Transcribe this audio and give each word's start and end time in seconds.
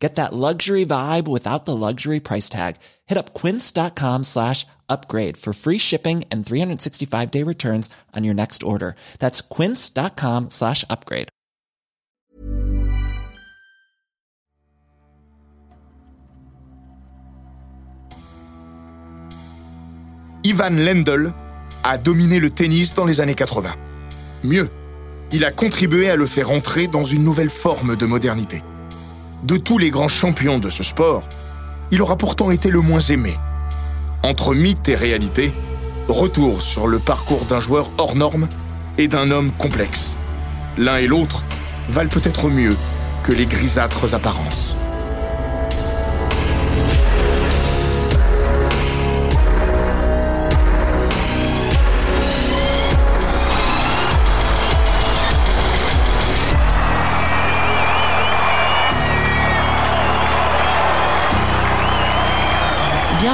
Get 0.00 0.14
that 0.14 0.32
luxury 0.32 0.86
vibe 0.86 1.28
without 1.28 1.66
the 1.66 1.76
luxury 1.76 2.20
price 2.20 2.48
tag. 2.48 2.76
Hit 3.06 3.18
up 3.18 3.34
quince.com 3.34 4.24
slash 4.24 4.66
upgrade 4.88 5.36
for 5.36 5.52
free 5.52 5.78
shipping 5.78 6.24
and 6.32 6.44
365 6.44 7.30
day 7.30 7.44
returns 7.44 7.90
on 8.16 8.24
your 8.24 8.34
next 8.34 8.62
order. 8.62 8.96
That's 9.18 9.42
quince.com 9.42 10.48
slash 10.48 10.84
upgrade. 10.88 11.28
Ivan 20.42 20.78
Lendl 20.78 21.34
a 21.84 21.98
dominé 21.98 22.40
le 22.40 22.48
tennis 22.48 22.94
dans 22.94 23.04
les 23.04 23.20
années 23.20 23.34
80. 23.34 23.74
Mieux, 24.44 24.70
il 25.32 25.44
a 25.44 25.52
contribué 25.52 26.08
à 26.08 26.16
le 26.16 26.24
faire 26.24 26.50
entrer 26.50 26.86
dans 26.86 27.04
une 27.04 27.22
nouvelle 27.22 27.50
forme 27.50 27.94
de 27.94 28.06
modernité. 28.06 28.62
De 29.42 29.56
tous 29.56 29.78
les 29.78 29.88
grands 29.88 30.08
champions 30.08 30.58
de 30.58 30.68
ce 30.68 30.82
sport, 30.82 31.22
il 31.90 32.02
aura 32.02 32.16
pourtant 32.16 32.50
été 32.50 32.68
le 32.70 32.80
moins 32.80 33.00
aimé. 33.00 33.38
Entre 34.22 34.54
mythe 34.54 34.88
et 34.90 34.94
réalité, 34.94 35.54
retour 36.08 36.60
sur 36.60 36.86
le 36.86 36.98
parcours 36.98 37.46
d'un 37.46 37.60
joueur 37.60 37.90
hors 37.96 38.16
norme 38.16 38.48
et 38.98 39.08
d'un 39.08 39.30
homme 39.30 39.50
complexe. 39.52 40.18
L'un 40.76 40.98
et 40.98 41.06
l'autre 41.06 41.44
valent 41.88 42.10
peut-être 42.10 42.50
mieux 42.50 42.76
que 43.22 43.32
les 43.32 43.46
grisâtres 43.46 44.14
apparences. 44.14 44.76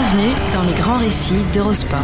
Bienvenue 0.09 0.53
dans 0.53 0.63
les 0.63 0.73
grands 0.75 0.99
récits 0.99 1.43
d'Eurosport. 1.53 1.99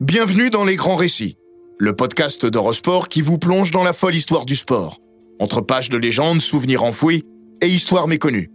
Bienvenue 0.00 0.48
dans 0.48 0.64
les 0.64 0.76
grands 0.76 0.96
récits, 0.96 1.36
le 1.76 1.94
podcast 1.94 2.46
d'Eurosport 2.46 3.08
qui 3.08 3.20
vous 3.20 3.36
plonge 3.36 3.70
dans 3.70 3.84
la 3.84 3.92
folle 3.92 4.14
histoire 4.14 4.46
du 4.46 4.56
sport, 4.56 4.96
entre 5.40 5.60
pages 5.60 5.90
de 5.90 5.98
légendes, 5.98 6.40
souvenirs 6.40 6.84
enfouis 6.84 7.26
et 7.60 7.68
histoires 7.68 8.08
méconnues. 8.08 8.50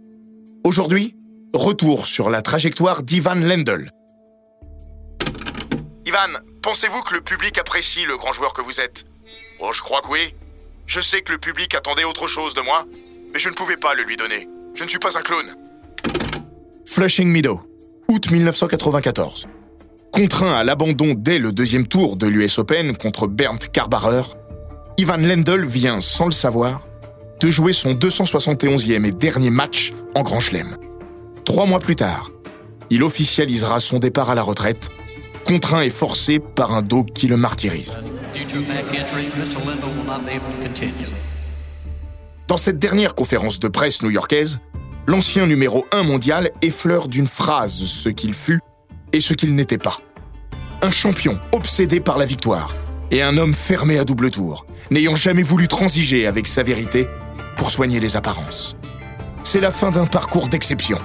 Aujourd'hui, 0.64 1.14
retour 1.52 2.06
sur 2.06 2.30
la 2.30 2.42
trajectoire 2.42 3.04
d'Ivan 3.04 3.36
Lendl. 3.36 3.92
Ivan, 6.04 6.40
pensez-vous 6.62 7.02
que 7.02 7.14
le 7.14 7.20
public 7.20 7.58
apprécie 7.58 8.04
le 8.06 8.16
grand 8.16 8.32
joueur 8.32 8.54
que 8.54 8.62
vous 8.62 8.80
êtes? 8.80 9.04
Oh, 9.60 9.70
je 9.72 9.80
crois 9.80 10.00
que 10.00 10.08
oui. 10.08 10.34
Je 10.86 11.00
sais 11.00 11.22
que 11.22 11.32
le 11.32 11.38
public 11.38 11.74
attendait 11.74 12.04
autre 12.04 12.26
chose 12.28 12.54
de 12.54 12.60
moi, 12.60 12.84
mais 13.32 13.38
je 13.38 13.48
ne 13.48 13.54
pouvais 13.54 13.76
pas 13.76 13.94
le 13.94 14.02
lui 14.02 14.16
donner. 14.16 14.48
Je 14.74 14.84
ne 14.84 14.88
suis 14.88 14.98
pas 14.98 15.16
un 15.16 15.22
clown. 15.22 15.46
Flushing 16.84 17.28
Meadow, 17.28 17.60
août 18.08 18.30
1994. 18.30 19.46
Contraint 20.12 20.52
à 20.52 20.64
l'abandon 20.64 21.14
dès 21.16 21.38
le 21.38 21.52
deuxième 21.52 21.86
tour 21.86 22.16
de 22.16 22.26
l'US 22.26 22.58
Open 22.58 22.96
contre 22.96 23.26
Bernd 23.26 23.58
Karbarer, 23.72 24.22
Ivan 24.96 25.16
Lendl 25.16 25.66
vient, 25.66 26.00
sans 26.00 26.26
le 26.26 26.32
savoir, 26.32 26.86
de 27.40 27.50
jouer 27.50 27.72
son 27.72 27.94
271e 27.94 29.04
et 29.04 29.10
dernier 29.10 29.50
match 29.50 29.92
en 30.14 30.22
Grand 30.22 30.40
Chelem. 30.40 30.76
Trois 31.44 31.66
mois 31.66 31.80
plus 31.80 31.96
tard, 31.96 32.30
il 32.90 33.02
officialisera 33.02 33.80
son 33.80 33.98
départ 33.98 34.30
à 34.30 34.34
la 34.34 34.42
retraite, 34.42 34.88
contraint 35.44 35.82
et 35.82 35.90
forcé 35.90 36.38
par 36.38 36.72
un 36.72 36.82
dos 36.82 37.04
qui 37.04 37.26
le 37.26 37.36
martyrise. 37.36 37.98
Dans 42.46 42.56
cette 42.56 42.78
dernière 42.78 43.14
conférence 43.14 43.58
de 43.58 43.68
presse 43.68 44.02
new-yorkaise, 44.02 44.60
l'ancien 45.06 45.46
numéro 45.46 45.86
1 45.92 46.04
mondial 46.04 46.50
effleure 46.62 47.08
d'une 47.08 47.26
phrase 47.26 47.72
ce 47.72 48.08
qu'il 48.08 48.32
fut 48.32 48.60
et 49.12 49.20
ce 49.20 49.34
qu'il 49.34 49.54
n'était 49.54 49.78
pas. 49.78 49.96
Un 50.82 50.90
champion 50.90 51.40
obsédé 51.52 52.00
par 52.00 52.16
la 52.16 52.26
victoire 52.26 52.74
et 53.10 53.22
un 53.22 53.38
homme 53.38 53.54
fermé 53.54 53.98
à 53.98 54.04
double 54.04 54.30
tour, 54.30 54.66
n'ayant 54.90 55.14
jamais 55.14 55.42
voulu 55.42 55.66
transiger 55.66 56.26
avec 56.26 56.46
sa 56.46 56.62
vérité 56.62 57.06
pour 57.56 57.70
soigner 57.70 58.00
les 58.00 58.16
apparences. 58.16 58.76
C'est 59.42 59.60
la 59.60 59.70
fin 59.70 59.90
d'un 59.90 60.06
parcours 60.06 60.48
d'exception. 60.48 60.98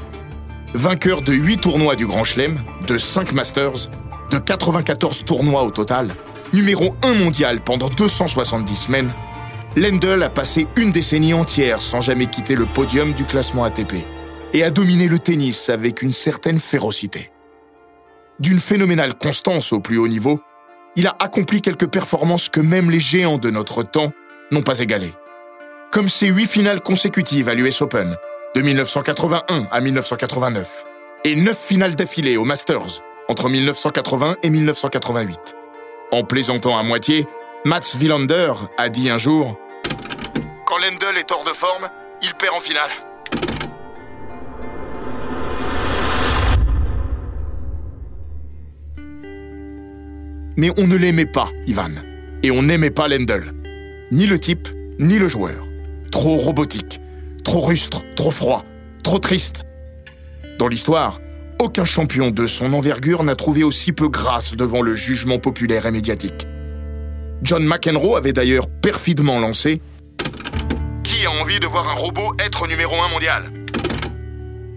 Vainqueur 0.74 1.22
de 1.24 1.34
8 1.34 1.62
tournois 1.62 1.96
du 1.96 2.06
Grand 2.06 2.24
Chelem, 2.24 2.60
de 2.88 2.98
5 2.98 3.32
Masters, 3.34 3.90
de 4.30 4.38
94 4.38 5.26
tournois 5.26 5.64
au 5.64 5.72
total, 5.72 6.10
numéro 6.54 6.96
1 7.04 7.14
mondial 7.14 7.62
pendant 7.62 7.90
270 7.90 8.76
semaines, 8.76 9.14
Lendl 9.76 10.24
a 10.24 10.30
passé 10.30 10.68
une 10.78 10.92
décennie 10.92 11.34
entière 11.34 11.82
sans 11.82 12.02
jamais 12.02 12.28
quitter 12.28 12.56
le 12.56 12.66
podium 12.66 13.14
du 13.14 13.26
classement 13.26 13.64
ATP 13.64 14.06
et 14.54 14.64
a 14.64 14.72
dominé 14.72 15.08
le 15.08 15.20
tennis 15.20 15.70
avec 15.70 16.02
une 16.02 16.12
certaine 16.12 16.60
férocité. 16.60 17.32
D'une 18.40 18.60
phénoménale 18.60 19.16
constance 19.16 19.74
au 19.74 19.80
plus 19.80 19.98
haut 19.98 20.08
niveau, 20.08 20.40
il 20.96 21.08
a 21.08 21.16
accompli 21.20 21.62
quelques 21.62 21.88
performances 21.88 22.50
que 22.50 22.62
même 22.62 22.90
les 22.90 23.00
géants 23.00 23.38
de 23.38 23.52
notre 23.52 23.84
temps 23.84 24.12
n'ont 24.52 24.64
pas 24.64 24.80
égalées. 24.80 25.14
Comme 25.92 26.10
ses 26.10 26.28
huit 26.28 26.48
finales 26.48 26.82
consécutives 26.82 27.50
à 27.50 27.54
l'US 27.54 27.82
Open, 27.82 28.16
de 28.56 28.62
1981 28.62 29.68
à 29.72 29.82
1989, 29.82 30.86
et 31.26 31.36
neuf 31.36 31.58
finales 31.58 31.96
d'affilée 31.96 32.38
au 32.38 32.46
Masters, 32.46 33.02
entre 33.28 33.50
1980 33.50 34.38
et 34.42 34.50
1988. 34.50 35.59
En 36.12 36.24
plaisantant 36.24 36.76
à 36.76 36.82
moitié, 36.82 37.28
Mats 37.66 37.96
Wilander 38.00 38.54
a 38.80 38.90
dit 38.90 39.12
un 39.12 39.20
jour 39.20 39.56
Quand 40.66 40.78
Lendl 40.80 41.18
est 41.20 41.32
hors 41.32 41.44
de 41.44 41.52
forme, 41.52 41.88
il 42.24 42.34
perd 42.34 42.56
en 42.56 42.60
finale. 42.60 42.90
Mais 50.58 50.72
on 50.78 50.88
ne 50.88 50.96
l'aimait 50.96 51.28
pas, 51.28 51.50
Ivan. 51.68 51.92
Et 52.42 52.50
on 52.50 52.64
n'aimait 52.64 52.90
pas 52.90 53.08
Lendl. 53.08 53.54
Ni 54.12 54.26
le 54.26 54.40
type, 54.40 54.68
ni 54.98 55.20
le 55.20 55.28
joueur. 55.28 55.64
Trop 56.12 56.38
robotique, 56.38 57.00
trop 57.44 57.62
rustre, 57.62 58.02
trop 58.16 58.32
froid, 58.32 58.66
trop 59.04 59.20
triste. 59.20 59.66
Dans 60.58 60.68
l'histoire, 60.68 61.20
aucun 61.60 61.86
champion 61.86 62.32
de 62.32 62.48
son 62.48 62.74
envergure 62.74 63.24
n'a 63.24 63.36
trouvé 63.36 63.64
aussi 63.64 63.92
peu 63.92 64.08
grâce 64.08 64.56
devant 64.56 64.82
le 64.82 64.96
jugement 64.96 65.40
populaire 65.40 65.86
et 65.86 65.92
médiatique. 65.92 66.48
John 67.44 67.66
McEnroe 67.66 68.18
avait 68.18 68.34
d'ailleurs 68.34 68.68
perfidement 68.68 69.40
lancé 69.40 69.82
Qui 71.04 71.26
a 71.26 71.32
envie 71.32 71.60
de 71.60 71.68
voir 71.68 71.88
un 71.90 71.94
robot 71.94 72.34
être 72.40 72.68
numéro 72.68 72.96
un 73.02 73.10
mondial? 73.10 73.52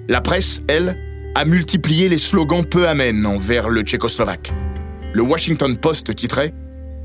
La 0.09 0.20
presse, 0.20 0.62
elle, 0.69 0.98
a 1.34 1.44
multiplié 1.44 2.09
les 2.09 2.19
slogans 2.19 2.65
peu 2.65 2.88
amènes 2.88 3.25
envers 3.26 3.69
le 3.69 3.82
Tchécoslovaque. 3.82 4.53
Le 5.12 5.22
Washington 5.22 5.76
Post 5.76 6.14
titrait 6.14 6.53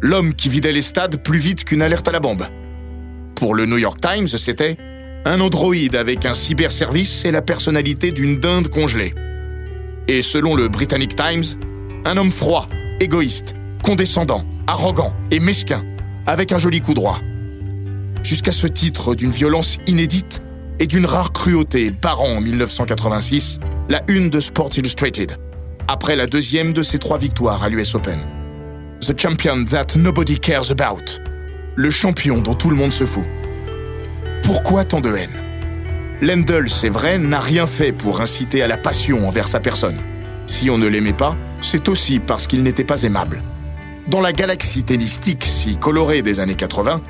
L'homme 0.02 0.34
qui 0.34 0.50
vidait 0.50 0.72
les 0.72 0.82
stades 0.82 1.24
plus 1.24 1.40
vite 1.40 1.64
qu'une 1.64 1.82
alerte 1.82 2.08
à 2.08 2.12
la 2.12 2.20
bombe. 2.20 2.46
Pour 3.36 3.56
le 3.56 3.66
New 3.66 3.78
York 3.78 4.00
Times, 4.02 4.28
c'était 4.28 4.78
un 5.26 5.40
androïde 5.42 5.96
avec 5.96 6.26
un 6.26 6.34
cyberservice 6.34 7.26
et 7.26 7.32
la 7.32 7.42
personnalité 7.42 8.12
d'une 8.12 8.40
dinde 8.40 8.68
congelée. 8.68 9.14
Et 10.10 10.22
selon 10.22 10.56
le 10.56 10.70
Britannic 10.70 11.16
Times, 11.16 11.44
un 12.06 12.16
homme 12.16 12.32
froid, 12.32 12.70
égoïste, 13.02 13.56
condescendant, 13.84 14.46
arrogant 14.66 15.14
et 15.32 15.40
mesquin, 15.40 15.84
avec 16.26 16.54
un 16.54 16.58
joli 16.58 16.80
coup 16.80 16.94
droit. 16.94 17.20
Jusqu'à 18.24 18.54
ce 18.54 18.68
titre 18.68 19.16
d'une 19.16 19.32
violence 19.32 19.78
inédite 19.86 20.42
et 20.80 20.88
d'une 20.88 21.06
rare 21.06 21.34
cruauté 21.34 21.92
parant 21.92 22.38
en 22.38 22.42
1986 22.42 23.60
la 23.90 24.02
une 24.08 24.30
de 24.30 24.40
Sports 24.40 24.72
Illustrated, 24.78 25.38
après 25.88 26.16
la 26.16 26.28
deuxième 26.28 26.74
de 26.74 26.84
ses 26.84 27.00
trois 27.00 27.18
victoires 27.18 27.64
à 27.64 27.70
l'US 27.70 27.96
Open. 27.96 28.22
The 29.02 29.20
champion 29.20 29.66
that 29.66 29.98
nobody 29.98 30.40
cares 30.40 30.72
about. 30.72 31.20
Le 31.76 31.90
champion 31.90 32.40
dont 32.40 32.56
tout 32.56 32.70
le 32.70 32.76
monde 32.76 32.94
se 32.94 33.06
fout. 33.06 33.26
Pourquoi 34.42 34.86
tant 34.86 35.02
de 35.02 35.14
haine? 35.16 35.47
Lendl, 36.22 36.70
c'est 36.70 36.90
vrai, 36.90 37.20
n'a 37.20 37.40
rien 37.40 37.68
fait 37.68 37.92
pour 37.92 38.22
inciter 38.22 38.64
à 38.64 38.68
la 38.68 38.78
passion 38.78 39.28
envers 39.28 39.48
sa 39.48 39.60
personne. 39.60 40.00
Si 40.48 40.70
on 40.70 40.78
ne 40.78 40.88
l'aimait 40.88 41.14
pas, 41.14 41.38
c'est 41.62 41.90
aussi 41.90 42.20
parce 42.20 42.48
qu'il 42.48 42.64
n'était 42.64 42.84
pas 42.84 43.04
aimable. 43.04 43.44
Dans 44.08 44.22
la 44.22 44.34
galaxie 44.34 44.84
tennistique 44.84 45.46
si 45.46 45.78
colorée 45.78 46.24
des 46.24 46.40
années 46.40 46.56
80, 46.56 47.02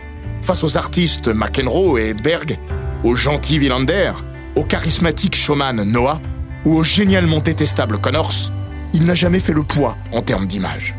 face 0.42 0.64
aux 0.64 0.76
artistes 0.76 1.30
McEnroe 1.30 2.00
et 2.00 2.10
Edberg, 2.10 2.58
aux 3.04 3.16
gentils 3.16 3.60
Wilander, 3.60 4.12
au 4.56 4.64
charismatique 4.64 5.36
showman 5.36 5.84
Noah 5.84 6.20
ou 6.66 6.76
au 6.76 6.84
génialement 6.84 7.40
détestable 7.40 8.00
Connors, 8.00 8.52
il 8.94 9.06
n'a 9.06 9.14
jamais 9.14 9.40
fait 9.40 9.54
le 9.54 9.64
poids 9.64 9.96
en 10.12 10.22
termes 10.22 10.48
d'image. 10.48 10.96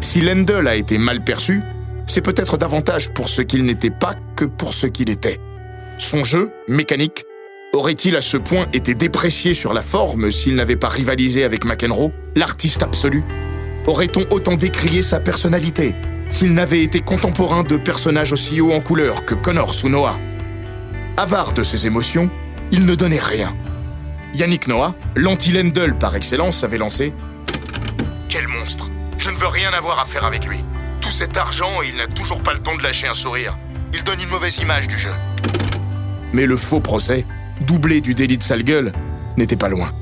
Si 0.00 0.20
Lendl 0.20 0.68
a 0.68 0.76
été 0.76 0.98
mal 0.98 1.24
perçu, 1.24 1.62
c'est 2.06 2.20
peut-être 2.20 2.58
davantage 2.58 3.10
pour 3.10 3.28
ce 3.28 3.40
qu'il 3.42 3.64
n'était 3.64 3.90
pas 3.90 4.14
que 4.36 4.44
pour 4.44 4.74
ce 4.74 4.86
qu'il 4.86 5.08
était. 5.08 5.38
Son 5.98 6.24
jeu, 6.24 6.50
mécanique, 6.68 7.24
aurait-il 7.72 8.16
à 8.16 8.20
ce 8.20 8.36
point 8.36 8.66
été 8.72 8.94
déprécié 8.94 9.54
sur 9.54 9.72
la 9.72 9.82
forme 9.82 10.30
s'il 10.30 10.54
n'avait 10.54 10.76
pas 10.76 10.88
rivalisé 10.88 11.44
avec 11.44 11.64
McEnroe, 11.64 12.12
l'artiste 12.34 12.82
absolu? 12.82 13.22
Aurait-on 13.86 14.26
autant 14.30 14.54
décrié 14.54 15.02
sa 15.02 15.20
personnalité 15.20 15.94
s'il 16.30 16.52
n'avait 16.52 16.82
été 16.82 17.00
contemporain 17.00 17.62
de 17.62 17.78
personnages 17.78 18.32
aussi 18.32 18.60
hauts 18.60 18.72
en 18.72 18.80
couleur 18.80 19.24
que 19.24 19.34
Connors 19.34 19.74
ou 19.84 19.88
Noah 19.88 20.18
Avare 21.16 21.54
de 21.54 21.62
ses 21.62 21.86
émotions, 21.86 22.30
il 22.70 22.84
ne 22.84 22.94
donnait 22.94 23.18
rien. 23.18 23.56
Yannick 24.34 24.68
Noah, 24.68 24.94
l'anti-Lendl 25.16 25.96
par 25.96 26.14
excellence, 26.16 26.64
avait 26.64 26.76
lancé 26.76 27.14
Quel 28.28 28.46
monstre 28.46 28.90
Je 29.16 29.30
ne 29.30 29.36
veux 29.36 29.46
rien 29.46 29.72
avoir 29.72 30.00
à 30.00 30.04
faire 30.04 30.26
avec 30.26 30.46
lui. 30.46 30.58
Tout 31.00 31.10
cet 31.10 31.36
argent, 31.38 31.80
il 31.82 31.96
n'a 31.96 32.06
toujours 32.06 32.42
pas 32.42 32.52
le 32.52 32.60
temps 32.60 32.76
de 32.76 32.82
lâcher 32.82 33.08
un 33.08 33.14
sourire. 33.14 33.56
Il 33.94 34.04
donne 34.04 34.20
une 34.20 34.28
mauvaise 34.28 34.58
image 34.58 34.86
du 34.86 34.98
jeu. 34.98 35.12
Mais 36.34 36.44
le 36.44 36.56
faux 36.56 36.80
procès, 36.80 37.24
doublé 37.68 38.00
du 38.00 38.14
délit 38.14 38.38
de 38.38 38.42
sale 38.42 38.62
gueule, 38.64 38.92
n'était 39.36 39.56
pas 39.56 39.68
loin. 39.68 39.92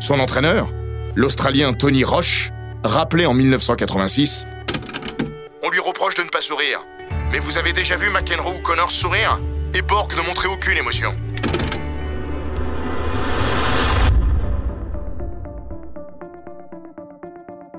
Son 0.00 0.18
entraîneur, 0.18 0.72
l'Australien 1.14 1.74
Tony 1.74 2.04
Roche, 2.04 2.50
rappelait 2.82 3.26
en 3.26 3.34
1986 3.34 4.46
On 5.62 5.68
lui 5.68 5.78
reproche 5.78 6.14
de 6.14 6.22
ne 6.22 6.30
pas 6.30 6.40
sourire. 6.40 6.80
Mais 7.30 7.38
vous 7.38 7.58
avez 7.58 7.74
déjà 7.74 7.96
vu 7.96 8.08
McEnroe 8.10 8.56
ou 8.58 8.62
Connors 8.62 8.90
sourire? 8.90 9.38
Et 9.74 9.82
Borg 9.82 10.10
ne 10.16 10.22
montrait 10.22 10.48
aucune 10.48 10.78
émotion. 10.78 11.14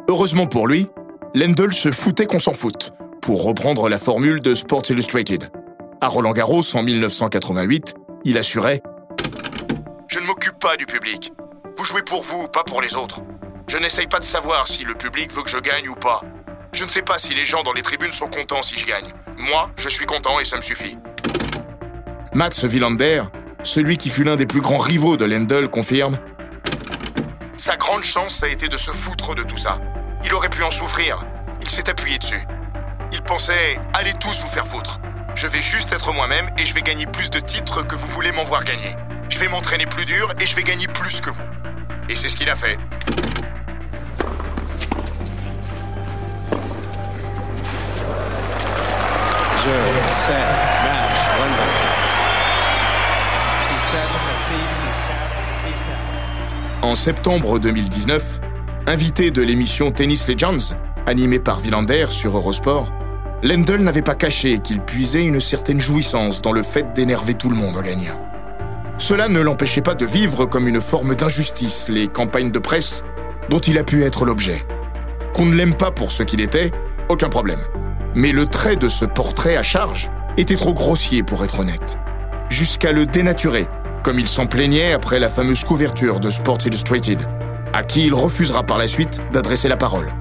Heureusement 0.09 0.45
pour 0.45 0.67
lui, 0.67 0.87
Lendl 1.33 1.73
se 1.73 1.91
foutait 1.91 2.27
qu'on 2.27 2.39
s'en 2.39 2.53
foute, 2.53 2.93
pour 3.21 3.43
reprendre 3.43 3.89
la 3.89 3.97
formule 3.97 4.41
de 4.41 4.53
Sports 4.53 4.83
Illustrated. 4.89 5.49
À 6.01 6.07
Roland 6.07 6.33
Garros 6.33 6.75
en 6.75 6.83
1988, 6.83 7.95
il 8.25 8.37
assurait 8.37 8.83
Je 10.13 10.19
ne 10.19 10.27
m'occupe 10.27 10.59
pas 10.59 10.77
du 10.77 10.85
public. 10.85 11.33
Vous 11.75 11.83
jouez 11.85 12.03
pour 12.03 12.21
vous, 12.21 12.47
pas 12.47 12.63
pour 12.63 12.83
les 12.83 12.95
autres. 12.95 13.21
Je 13.67 13.79
n'essaye 13.79 14.05
pas 14.05 14.19
de 14.19 14.23
savoir 14.23 14.67
si 14.67 14.83
le 14.83 14.93
public 14.93 15.33
veut 15.33 15.41
que 15.41 15.49
je 15.49 15.57
gagne 15.57 15.89
ou 15.89 15.95
pas. 15.95 16.21
Je 16.71 16.83
ne 16.83 16.89
sais 16.89 17.01
pas 17.01 17.17
si 17.17 17.33
les 17.33 17.43
gens 17.43 17.63
dans 17.63 17.73
les 17.73 17.81
tribunes 17.81 18.11
sont 18.11 18.27
contents 18.27 18.61
si 18.61 18.77
je 18.77 18.85
gagne. 18.85 19.11
Moi, 19.37 19.71
je 19.75 19.89
suis 19.89 20.05
content 20.05 20.39
et 20.39 20.45
ça 20.45 20.55
me 20.55 20.61
suffit. 20.61 20.99
Mats 22.31 22.63
Wilander, 22.63 23.23
celui 23.63 23.97
qui 23.97 24.09
fut 24.09 24.23
l'un 24.23 24.35
des 24.35 24.45
plus 24.45 24.61
grands 24.61 24.77
rivaux 24.77 25.17
de 25.17 25.25
Lendl, 25.25 25.67
confirme 25.67 26.19
Sa 27.57 27.75
grande 27.77 28.03
chance, 28.03 28.35
ça 28.35 28.45
a 28.45 28.49
été 28.49 28.67
de 28.67 28.77
se 28.77 28.91
foutre 28.91 29.33
de 29.33 29.41
tout 29.41 29.57
ça. 29.57 29.79
Il 30.25 30.35
aurait 30.35 30.49
pu 30.49 30.61
en 30.61 30.69
souffrir. 30.69 31.25
Il 31.63 31.71
s'est 31.71 31.89
appuyé 31.89 32.19
dessus. 32.19 32.45
Il 33.11 33.23
pensait 33.23 33.79
Allez 33.95 34.13
tous 34.19 34.39
vous 34.41 34.47
faire 34.47 34.67
foutre. 34.67 34.99
Je 35.33 35.47
vais 35.47 35.61
juste 35.63 35.91
être 35.91 36.13
moi-même 36.13 36.51
et 36.59 36.67
je 36.67 36.75
vais 36.75 36.83
gagner 36.83 37.07
plus 37.07 37.31
de 37.31 37.39
titres 37.39 37.81
que 37.81 37.95
vous 37.95 38.07
voulez 38.09 38.31
m'en 38.31 38.43
voir 38.43 38.63
gagner. 38.63 38.95
Je 39.33 39.39
vais 39.39 39.47
m'entraîner 39.47 39.87
plus 39.87 40.05
dur 40.05 40.31
et 40.39 40.45
je 40.45 40.55
vais 40.55 40.61
gagner 40.61 40.85
plus 40.85 41.19
que 41.19 41.31
vous. 41.31 41.41
Et 42.07 42.13
c'est 42.13 42.29
ce 42.29 42.35
qu'il 42.35 42.51
a 42.51 42.55
fait. 42.55 42.77
En 56.83 56.93
septembre 56.93 57.57
2019, 57.57 58.39
invité 58.85 59.31
de 59.31 59.41
l'émission 59.41 59.89
Tennis 59.89 60.27
Legends, 60.27 60.75
animée 61.07 61.39
par 61.39 61.59
Villander 61.59 62.05
sur 62.07 62.37
Eurosport, 62.37 62.93
Lendl 63.41 63.81
n'avait 63.81 64.03
pas 64.03 64.13
caché 64.13 64.59
qu'il 64.59 64.79
puisait 64.79 65.25
une 65.25 65.39
certaine 65.39 65.81
jouissance 65.81 66.39
dans 66.39 66.51
le 66.51 66.61
fait 66.61 66.93
d'énerver 66.93 67.33
tout 67.33 67.49
le 67.49 67.55
monde 67.55 67.75
en 67.75 67.81
gagnant. 67.81 68.32
Cela 69.03 69.27
ne 69.27 69.41
l'empêchait 69.41 69.81
pas 69.81 69.95
de 69.95 70.05
vivre 70.05 70.45
comme 70.45 70.65
une 70.65 70.79
forme 70.79 71.13
d'injustice 71.13 71.89
les 71.89 72.07
campagnes 72.07 72.51
de 72.51 72.59
presse 72.59 73.03
dont 73.49 73.59
il 73.59 73.77
a 73.77 73.83
pu 73.83 74.01
être 74.05 74.23
l'objet. 74.23 74.65
Qu'on 75.33 75.45
ne 75.45 75.55
l'aime 75.55 75.75
pas 75.75 75.91
pour 75.91 76.13
ce 76.13 76.23
qu'il 76.23 76.39
était, 76.39 76.71
aucun 77.09 77.27
problème. 77.27 77.59
Mais 78.15 78.31
le 78.31 78.45
trait 78.45 78.77
de 78.77 78.87
ce 78.87 79.03
portrait 79.03 79.57
à 79.57 79.61
charge 79.61 80.09
était 80.37 80.55
trop 80.55 80.73
grossier 80.73 81.21
pour 81.21 81.43
être 81.43 81.59
honnête. 81.59 81.97
Jusqu'à 82.47 82.93
le 82.93 83.05
dénaturer, 83.05 83.67
comme 84.05 84.19
il 84.19 84.27
s'en 84.29 84.47
plaignait 84.47 84.93
après 84.93 85.19
la 85.19 85.27
fameuse 85.27 85.65
couverture 85.65 86.21
de 86.21 86.29
Sports 86.29 86.59
Illustrated, 86.65 87.27
à 87.73 87.83
qui 87.83 88.05
il 88.05 88.13
refusera 88.13 88.63
par 88.63 88.77
la 88.77 88.87
suite 88.87 89.19
d'adresser 89.33 89.67
la 89.67 89.75
parole. 89.75 90.13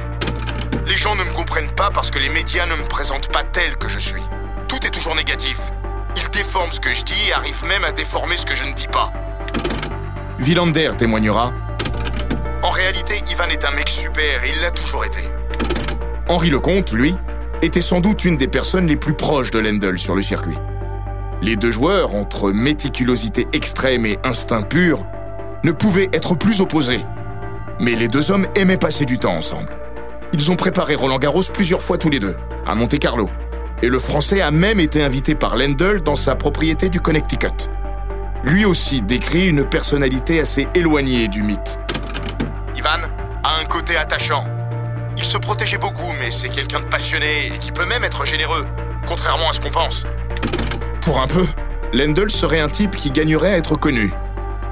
Les 0.89 0.97
gens 0.97 1.15
ne 1.15 1.23
me 1.23 1.33
comprennent 1.33 1.71
pas 1.77 1.91
parce 1.95 2.11
que 2.11 2.19
les 2.19 2.31
médias 2.31 2.67
ne 2.67 2.75
me 2.75 2.89
présentent 2.89 3.31
pas 3.31 3.45
tel 3.45 3.77
que 3.77 3.89
je 3.89 4.01
suis. 4.01 4.23
Tout 4.67 4.85
est 4.85 4.91
toujours 4.91 5.15
négatif. 5.15 5.61
Ils 6.17 6.31
déforment 6.31 6.73
ce 6.73 6.81
que 6.81 6.93
je 6.93 7.03
dis 7.03 7.29
et 7.29 7.33
arrivent 7.33 7.65
même 7.65 7.85
à 7.85 7.93
déformer 7.93 8.37
ce 8.37 8.47
que 8.47 8.55
je 8.55 8.65
ne 8.65 8.73
dis 8.73 8.89
pas. 8.89 9.13
Villander 10.39 10.91
témoignera 10.97 11.53
En 12.63 12.71
réalité, 12.71 13.23
Ivan 13.31 13.49
est 13.51 13.65
un 13.65 13.71
mec 13.71 13.89
super 13.89 14.45
et 14.45 14.51
il 14.55 14.61
l'a 14.61 14.71
toujours 14.71 15.05
été. 15.05 15.21
Henri 16.29 16.51
Lecomte, 16.51 16.93
lui, 16.93 17.15
était 17.63 17.81
sans 17.81 18.01
doute 18.01 18.25
une 18.25 18.37
des 18.37 18.49
personnes 18.49 18.87
les 18.87 18.97
plus 18.97 19.15
proches 19.15 19.51
de 19.51 19.59
Lendl 19.59 19.99
sur 19.99 20.15
le 20.15 20.23
circuit. 20.23 20.59
Les 21.43 21.57
deux 21.57 21.71
joueurs, 21.71 22.15
entre 22.15 22.51
méticulosité 22.53 23.49
extrême 23.53 24.07
et 24.07 24.19
instinct 24.25 24.63
pur, 24.63 25.05
ne 25.65 25.73
pouvaient 25.73 26.09
être 26.13 26.35
plus 26.35 26.61
opposés. 26.61 27.01
Mais 27.81 27.95
les 27.95 28.09
deux 28.09 28.31
hommes 28.31 28.47
aimaient 28.55 28.77
passer 28.77 29.05
du 29.05 29.19
temps 29.19 29.35
ensemble. 29.35 29.77
Ils 30.33 30.51
ont 30.51 30.57
préparé 30.57 30.95
Roland 30.95 31.19
Garros 31.19 31.43
plusieurs 31.53 31.83
fois 31.83 31.99
tous 31.99 32.11
les 32.11 32.19
deux, 32.19 32.37
à 32.67 32.75
Monte 32.75 32.99
Carlo. 32.99 33.29
Et 33.83 33.89
le 33.89 33.99
Français 33.99 34.41
a 34.41 34.51
même 34.51 34.81
été 34.81 35.03
invité 35.03 35.35
par 35.35 35.57
Lendl 35.57 36.03
dans 36.03 36.17
sa 36.17 36.37
propriété 36.37 36.89
du 36.89 37.01
Connecticut. 37.01 37.69
Lui 38.45 38.65
aussi 38.65 39.03
décrit 39.03 39.49
une 39.49 39.65
personnalité 39.65 40.41
assez 40.41 40.69
éloignée 40.75 41.29
du 41.29 41.43
mythe. 41.43 41.79
Ivan 42.77 43.09
a 43.45 43.61
un 43.61 43.65
côté 43.65 43.97
attachant. 43.97 44.45
Il 45.17 45.25
se 45.25 45.37
protégeait 45.37 45.79
beaucoup, 45.79 46.13
mais 46.19 46.31
c'est 46.31 46.49
quelqu'un 46.49 46.81
de 46.81 46.87
passionné 46.87 47.53
et 47.55 47.59
qui 47.59 47.73
peut 47.73 47.87
même 47.87 48.05
être 48.05 48.25
généreux, 48.25 48.65
contrairement 49.07 49.51
à 49.51 49.53
ce 49.53 49.61
qu'on 49.61 49.71
pense. 49.71 50.05
Pour 51.01 51.21
un 51.21 51.27
peu, 51.27 51.47
Lendl 51.93 52.31
serait 52.31 52.61
un 52.61 52.69
type 52.69 52.97
qui 52.97 53.11
gagnerait 53.11 53.53
à 53.53 53.59
être 53.59 53.77
connu. 53.77 54.13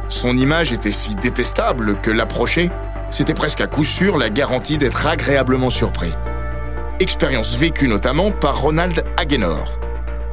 Son 0.08 0.36
image 0.36 0.72
était 0.72 0.92
si 0.92 1.14
détestable 1.16 2.00
que 2.00 2.10
l'approcher 2.10 2.70
c'était 3.10 3.34
presque 3.34 3.60
à 3.60 3.66
coup 3.66 3.84
sûr 3.84 4.16
la 4.16 4.30
garantie 4.30 4.78
d'être 4.78 5.06
agréablement 5.06 5.70
surpris. 5.70 6.12
Expérience 7.00 7.56
vécue 7.56 7.88
notamment 7.88 8.30
par 8.30 8.60
Ronald 8.60 9.02
Agenor. 9.16 9.78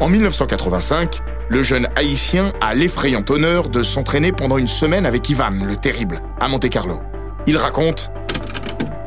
En 0.01 0.09
1985, 0.09 1.19
le 1.47 1.63
jeune 1.63 1.87
haïtien 1.95 2.51
a 2.59 2.75
l'effrayant 2.75 3.23
honneur 3.29 3.69
de 3.69 3.81
s'entraîner 3.81 4.33
pendant 4.33 4.57
une 4.57 4.67
semaine 4.67 5.05
avec 5.05 5.29
Ivan 5.29 5.51
le 5.63 5.77
Terrible, 5.77 6.21
à 6.41 6.49
Monte-Carlo. 6.49 7.01
Il 7.45 7.55
raconte 7.55 8.11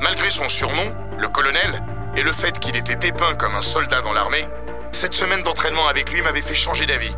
Malgré 0.00 0.31
son 0.31 0.49
surnom, 0.49 0.95
le 1.19 1.29
colonel, 1.29 1.83
et 2.17 2.23
le 2.23 2.33
fait 2.33 2.59
qu'il 2.59 2.76
était 2.76 2.97
dépeint 2.97 3.35
comme 3.35 3.55
un 3.55 3.61
soldat 3.61 4.00
dans 4.00 4.14
l'armée, 4.14 4.47
cette 4.90 5.12
semaine 5.12 5.43
d'entraînement 5.43 5.87
avec 5.87 6.11
lui 6.11 6.23
m'avait 6.23 6.40
fait 6.40 6.55
changer 6.55 6.87
d'avis. 6.87 7.14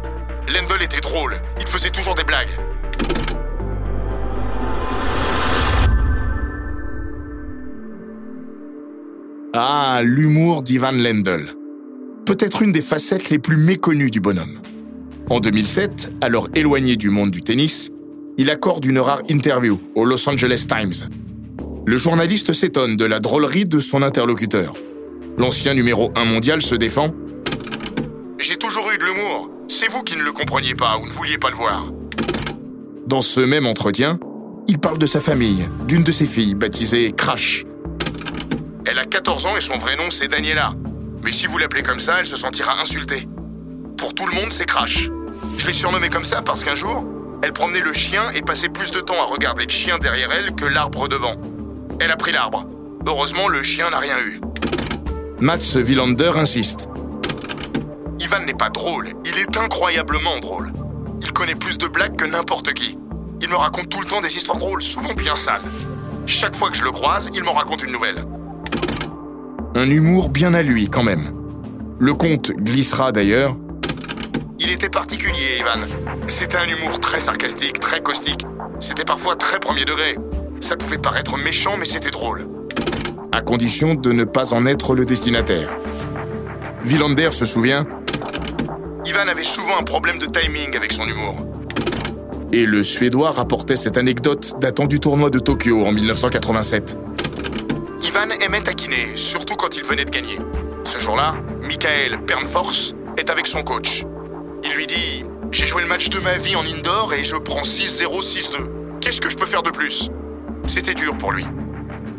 Lendl 0.49 0.83
était 0.83 1.01
drôle, 1.01 1.41
il 1.61 1.69
faisait 1.69 1.91
toujours 1.91 2.17
des 2.17 2.25
blagues. 2.25 2.51
Ah, 9.55 10.01
l'humour 10.03 10.63
d'Ivan 10.63 10.93
Lendl. 10.93 11.55
Peut-être 12.25 12.63
une 12.63 12.73
des 12.73 12.81
facettes 12.81 13.29
les 13.29 13.39
plus 13.39 13.59
méconnues 13.59 14.11
du 14.11 14.19
bonhomme. 14.19 14.63
En 15.29 15.41
2007, 15.41 16.11
alors 16.23 16.49
éloigné 16.55 16.97
du 16.97 17.11
monde 17.11 17.31
du 17.31 17.43
tennis, 17.43 17.91
il 18.39 18.49
accorde 18.49 18.83
une 18.87 18.99
rare 18.99 19.21
interview 19.29 19.79
au 19.95 20.07
Los 20.07 20.27
Angeles 20.27 20.65
Times. 20.67 21.11
Le 21.85 21.97
journaliste 21.99 22.55
s'étonne 22.55 22.97
de 22.97 23.05
la 23.05 23.21
drôlerie 23.21 23.67
de 23.67 23.79
son 23.79 24.03
interlocuteur. 24.03 24.73
L'ancien 25.37 25.75
numéro 25.75 26.11
1 26.17 26.25
mondial 26.25 26.63
se 26.63 26.75
défend. 26.75 27.13
J'ai 28.39 28.57
toujours 28.57 28.89
eu 28.95 28.97
de 28.97 29.05
l'humour. 29.05 29.51
C'est 29.69 29.91
vous 29.91 30.03
qui 30.03 30.17
ne 30.17 30.23
le 30.23 30.33
compreniez 30.33 30.75
pas 30.75 30.97
ou 30.97 31.05
ne 31.05 31.11
vouliez 31.11 31.37
pas 31.37 31.51
le 31.51 31.57
voir. 31.57 31.93
Dans 33.07 33.21
ce 33.21 33.41
même 33.41 33.67
entretien, 33.67 34.19
il 34.67 34.79
parle 34.79 34.97
de 34.97 35.07
sa 35.07 35.21
famille, 35.21 35.69
d'une 35.87 36.05
de 36.05 36.13
ses 36.13 36.25
filles, 36.25 36.55
baptisée 36.55 37.13
Crash, 37.15 37.67
elle 38.87 38.99
a 38.99 39.05
14 39.05 39.47
ans 39.47 39.57
et 39.57 39.61
son 39.61 39.77
vrai 39.77 39.97
nom 39.97 40.11
c'est 40.11 40.29
Daniela. 40.29 40.75
Mais 41.23 41.33
si 41.33 41.47
vous 41.47 41.59
l'appelez 41.59 41.83
comme 41.83 42.01
ça, 42.01 42.21
elle 42.21 42.27
se 42.27 42.37
sentira 42.37 42.81
insultée. 42.81 43.29
Pour 43.97 44.15
tout 44.15 44.27
le 44.27 44.35
monde, 44.35 44.53
c'est 44.53 44.67
Crash. 44.67 45.11
Je 45.57 45.67
l'ai 45.67 45.73
surnommée 45.73 46.09
comme 46.09 46.25
ça 46.25 46.43
parce 46.43 46.65
qu'un 46.65 46.75
jour, 46.75 47.05
elle 47.43 47.53
promenait 47.53 47.81
le 47.81 47.93
chien 47.93 48.31
et 48.35 48.43
passait 48.43 48.69
plus 48.69 48.91
de 48.91 49.01
temps 49.01 49.21
à 49.21 49.27
regarder 49.27 49.65
le 49.65 49.71
chien 49.71 49.99
derrière 49.99 50.31
elle 50.33 50.55
que 50.55 50.65
l'arbre 50.65 51.09
devant. 51.09 51.37
Elle 52.01 52.11
a 52.11 52.17
pris 52.17 52.33
l'arbre. 52.33 52.67
Heureusement, 53.07 53.49
le 53.49 53.63
chien 53.63 53.91
n'a 53.91 53.99
rien 53.99 54.19
eu. 54.19 54.41
Mats 55.41 55.77
Wilander 55.77 56.33
insiste. 56.37 56.89
Ivan 58.19 58.45
n'est 58.45 58.55
pas 58.55 58.71
drôle, 58.71 59.11
il 59.25 59.39
est 59.39 59.57
incroyablement 59.57 60.39
drôle. 60.41 60.73
Il 61.21 61.33
connaît 61.33 61.55
plus 61.55 61.79
de 61.79 61.87
blagues 61.87 62.17
que 62.17 62.25
n'importe 62.25 62.73
qui. 62.75 62.99
Il 63.41 63.49
me 63.49 63.57
raconte 63.57 63.89
tout 63.89 64.01
le 64.01 64.07
temps 64.07 64.21
des 64.21 64.37
histoires 64.37 64.59
drôles, 64.59 64.83
souvent 64.83 65.15
bien 65.15 65.35
sales. 65.35 65.63
Chaque 66.27 66.55
fois 66.55 66.71
que 66.71 66.77
je 66.77 66.85
le 66.85 66.93
croise, 66.93 67.31
il 67.35 67.43
m'en 67.43 67.53
raconte 67.53 67.83
une 67.83 67.91
nouvelle. 67.91 68.25
Un 69.75 69.89
humour 69.89 70.29
bien 70.29 70.53
à 70.53 70.61
lui 70.61 70.89
quand 70.91 71.03
même. 71.03 71.33
Le 71.99 72.13
conte 72.13 72.53
glissera 72.53 73.11
d'ailleurs. 73.11 73.57
Il 74.61 74.71
était 74.71 74.91
particulier, 74.91 75.61
Ivan. 75.61 75.87
C'était 76.27 76.59
un 76.59 76.67
humour 76.67 77.01
très 77.01 77.21
sarcastique, 77.21 77.81
très 77.81 78.03
caustique. 78.03 78.45
C'était 78.81 79.05
parfois 79.05 79.35
très 79.35 79.59
premier 79.59 79.87
degré. 79.87 80.17
Ça 80.61 80.77
pouvait 80.77 80.99
paraître 80.99 81.39
méchant, 81.39 81.77
mais 81.79 81.87
c'était 81.87 82.11
drôle. 82.11 82.47
À 83.33 83.41
condition 83.41 83.95
de 83.95 84.13
ne 84.13 84.25
pas 84.25 84.53
en 84.53 84.67
être 84.67 84.95
le 84.95 85.07
destinataire. 85.07 85.71
Villander 86.85 87.31
se 87.33 87.47
souvient 87.47 87.87
Ivan 89.07 89.27
avait 89.27 89.43
souvent 89.43 89.79
un 89.81 89.85
problème 89.85 90.19
de 90.19 90.27
timing 90.27 90.77
avec 90.77 90.93
son 90.93 91.07
humour. 91.07 91.37
Et 92.53 92.67
le 92.67 92.83
Suédois 92.83 93.31
rapportait 93.31 93.77
cette 93.77 93.97
anecdote 93.97 94.53
datant 94.61 94.87
du 94.87 95.01
tournoi 95.01 95.31
de 95.31 95.39
Tokyo 95.39 95.87
en 95.87 95.93
1987. 95.93 96.97
Ivan 98.03 98.31
aimait 98.41 98.63
taquiner, 98.63 99.17
surtout 99.17 99.55
quand 99.55 99.77
il 99.77 99.85
venait 99.85 100.05
de 100.05 100.11
gagner. 100.11 100.39
Ce 100.85 100.99
jour-là, 100.99 101.35
Michael 101.63 102.21
Pernfors 102.21 102.95
est 103.17 103.31
avec 103.31 103.47
son 103.47 103.63
coach. 103.63 104.05
Il 104.65 104.73
lui 104.73 104.87
dit 104.87 105.25
J'ai 105.53 105.67
joué 105.67 105.83
le 105.83 105.89
match 105.89 106.09
de 106.09 106.19
ma 106.19 106.37
vie 106.37 106.57
en 106.57 106.65
indoor 106.67 107.15
et 107.15 107.23
je 107.23 107.37
prends 107.37 107.63
6-0, 107.63 108.21
6-2. 108.21 109.01
Qu'est-ce 109.01 109.21
que 109.21 109.31
je 109.31 109.37
peux 109.37 109.47
faire 109.47 109.63
de 109.63 109.71
plus? 109.71 110.11
C'était 110.67 110.95
dur 110.95 111.17
pour 111.17 111.33
lui. 111.33 111.47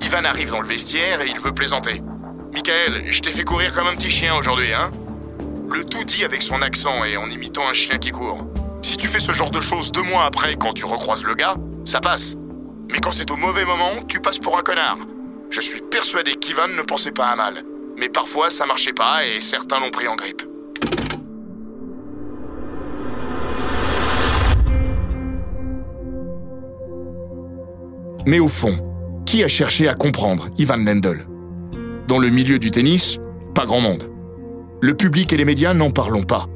Ivan 0.01 0.23
arrive 0.23 0.51
dans 0.51 0.61
le 0.61 0.67
vestiaire 0.67 1.21
et 1.21 1.27
il 1.27 1.39
veut 1.39 1.53
plaisanter. 1.53 2.01
Michael, 2.53 3.03
je 3.07 3.19
t'ai 3.21 3.31
fait 3.31 3.43
courir 3.43 3.73
comme 3.73 3.87
un 3.87 3.95
petit 3.95 4.09
chien 4.09 4.35
aujourd'hui, 4.35 4.73
hein? 4.73 4.91
Le 5.69 5.83
tout 5.83 6.03
dit 6.03 6.23
avec 6.23 6.43
son 6.43 6.61
accent 6.61 7.03
et 7.03 7.17
en 7.17 7.29
imitant 7.29 7.67
un 7.67 7.73
chien 7.73 7.97
qui 7.97 8.11
court. 8.11 8.45
Si 8.81 8.95
tu 8.95 9.07
fais 9.07 9.19
ce 9.19 9.31
genre 9.31 9.51
de 9.51 9.61
choses 9.61 9.91
deux 9.91 10.03
mois 10.03 10.25
après, 10.25 10.55
quand 10.55 10.73
tu 10.73 10.85
recroises 10.85 11.23
le 11.23 11.33
gars, 11.33 11.55
ça 11.83 11.99
passe. 11.99 12.35
Mais 12.89 12.99
quand 12.99 13.11
c'est 13.11 13.31
au 13.31 13.35
mauvais 13.35 13.65
moment, 13.65 14.03
tu 14.07 14.19
passes 14.19 14.39
pour 14.39 14.57
un 14.57 14.61
connard. 14.61 14.97
Je 15.53 15.61
suis 15.61 15.81
persuadé 15.81 16.33
qu'Ivan 16.33 16.67
ne 16.67 16.81
pensait 16.81 17.11
pas 17.11 17.27
à 17.27 17.35
mal. 17.35 17.63
Mais 17.99 18.09
parfois, 18.09 18.49
ça 18.49 18.65
marchait 18.65 18.91
pas 18.91 19.23
et 19.23 19.39
certains 19.39 19.79
l'ont 19.79 19.91
pris 19.91 20.07
en 20.07 20.15
grippe. 20.15 20.41
Mais 28.25 28.39
au 28.39 28.47
fond, 28.47 28.79
qui 29.27 29.43
a 29.43 29.47
cherché 29.47 29.87
à 29.87 29.93
comprendre 29.93 30.49
Ivan 30.57 30.77
Lendl? 30.77 31.27
Dans 32.07 32.17
le 32.17 32.29
milieu 32.29 32.57
du 32.57 32.71
tennis, 32.71 33.19
pas 33.53 33.67
grand 33.67 33.81
monde. 33.81 34.09
Le 34.81 34.95
public 34.95 35.33
et 35.33 35.37
les 35.37 35.45
médias 35.45 35.75
n'en 35.75 35.91
parlons 35.91 36.23
pas. 36.23 36.47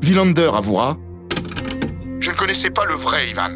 Villander 0.00 0.52
avouera 0.54 0.96
Je 2.18 2.30
ne 2.30 2.36
connaissais 2.36 2.70
pas 2.70 2.86
le 2.86 2.94
vrai 2.94 3.28
Ivan. 3.28 3.50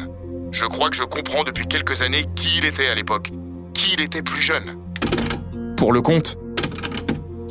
Je 0.51 0.65
crois 0.65 0.91
que 0.91 0.95
je 0.95 1.03
comprends 1.03 1.43
depuis 1.43 1.65
quelques 1.65 2.03
années 2.03 2.25
qui 2.35 2.59
il 2.59 2.65
était 2.65 2.87
à 2.87 2.93
l'époque, 2.93 3.31
qui 3.77 3.93
il 3.93 4.01
était 4.01 4.23
plus 4.23 4.41
jeune. 4.41 4.75
Pour 5.77 5.93
le 5.93 6.01
compte, 6.01 6.35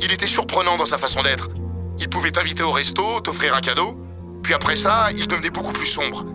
il 0.01 0.11
était 0.11 0.27
surprenant 0.27 0.77
dans 0.77 0.85
sa 0.85 0.97
façon 0.97 1.23
d'être. 1.23 1.47
Il 1.99 2.09
pouvait 2.09 2.31
t'inviter 2.31 2.63
au 2.63 2.71
resto, 2.71 3.21
t'offrir 3.23 3.55
un 3.55 3.61
cadeau, 3.61 3.97
puis 4.43 4.53
après 4.53 4.75
ça, 4.75 5.07
il 5.17 5.27
devenait 5.27 5.49
beaucoup 5.49 5.71
plus 5.71 5.85
sombre. 5.85 6.25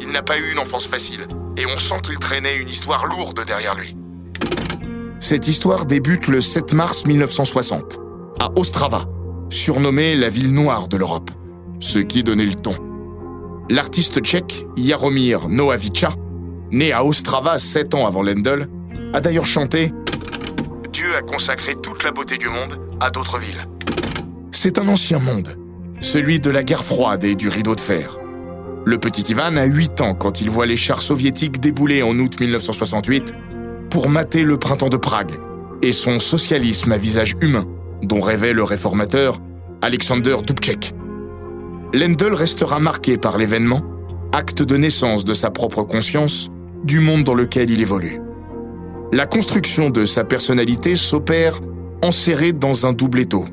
Il 0.00 0.10
n'a 0.10 0.22
pas 0.22 0.38
eu 0.38 0.52
une 0.52 0.58
enfance 0.58 0.86
facile, 0.86 1.26
et 1.56 1.64
on 1.64 1.78
sent 1.78 2.02
qu'il 2.04 2.18
traînait 2.18 2.58
une 2.58 2.68
histoire 2.68 3.06
lourde 3.06 3.42
derrière 3.46 3.74
lui. 3.74 3.96
Cette 5.20 5.48
histoire 5.48 5.86
débute 5.86 6.28
le 6.28 6.42
7 6.42 6.74
mars 6.74 7.06
1960, 7.06 7.98
à 8.40 8.50
Ostrava, 8.56 9.06
surnommée 9.48 10.16
la 10.16 10.28
ville 10.28 10.52
noire 10.52 10.86
de 10.86 10.98
l'Europe, 10.98 11.30
ce 11.80 11.98
qui 11.98 12.22
donnait 12.22 12.44
le 12.44 12.54
ton. 12.54 12.76
L'artiste 13.70 14.20
tchèque 14.20 14.66
Jaromir 14.76 15.48
Nohavica, 15.48 16.12
né 16.70 16.92
à 16.92 17.04
Ostrava 17.04 17.58
sept 17.58 17.94
ans 17.94 18.06
avant 18.06 18.22
Lendl, 18.22 18.68
a 19.12 19.20
d'ailleurs 19.20 19.46
chanté 19.46 19.92
Dieu 20.92 21.14
a 21.16 21.22
consacré 21.22 21.74
toute 21.80 22.04
la 22.04 22.10
beauté 22.10 22.36
du 22.36 22.48
monde 22.48 22.78
à 23.00 23.10
d'autres 23.10 23.38
villes. 23.38 23.64
C'est 24.52 24.78
un 24.78 24.88
ancien 24.88 25.18
monde, 25.18 25.56
celui 26.00 26.40
de 26.40 26.50
la 26.50 26.62
guerre 26.62 26.84
froide 26.84 27.24
et 27.24 27.34
du 27.34 27.48
rideau 27.48 27.74
de 27.74 27.80
fer. 27.80 28.18
Le 28.84 28.98
petit 28.98 29.22
Ivan 29.30 29.56
a 29.56 29.64
8 29.64 30.00
ans 30.00 30.14
quand 30.14 30.40
il 30.40 30.50
voit 30.50 30.66
les 30.66 30.76
chars 30.76 31.02
soviétiques 31.02 31.60
débouler 31.60 32.02
en 32.02 32.18
août 32.18 32.40
1968 32.40 33.34
pour 33.90 34.08
mater 34.08 34.42
le 34.42 34.58
printemps 34.58 34.88
de 34.88 34.96
Prague 34.96 35.32
et 35.82 35.92
son 35.92 36.18
socialisme 36.18 36.92
à 36.92 36.96
visage 36.96 37.36
humain, 37.40 37.66
dont 38.02 38.20
rêvait 38.20 38.52
le 38.52 38.62
réformateur 38.62 39.38
Alexander 39.82 40.36
Dubček. 40.46 40.94
Lendl 41.92 42.34
restera 42.34 42.78
marqué 42.78 43.16
par 43.16 43.38
l'événement, 43.38 43.82
acte 44.32 44.62
de 44.62 44.76
naissance 44.76 45.24
de 45.24 45.34
sa 45.34 45.50
propre 45.50 45.82
conscience, 45.82 46.48
du 46.84 47.00
monde 47.00 47.24
dans 47.24 47.34
lequel 47.34 47.70
il 47.70 47.80
évolue. 47.80 48.20
La 49.12 49.26
construction 49.26 49.90
de 49.90 50.04
sa 50.04 50.22
personnalité 50.22 50.94
s'opère 50.94 51.60
enserré 52.00 52.52
dans 52.52 52.86
un 52.86 52.92
double 52.92 53.18
étau, 53.18 53.44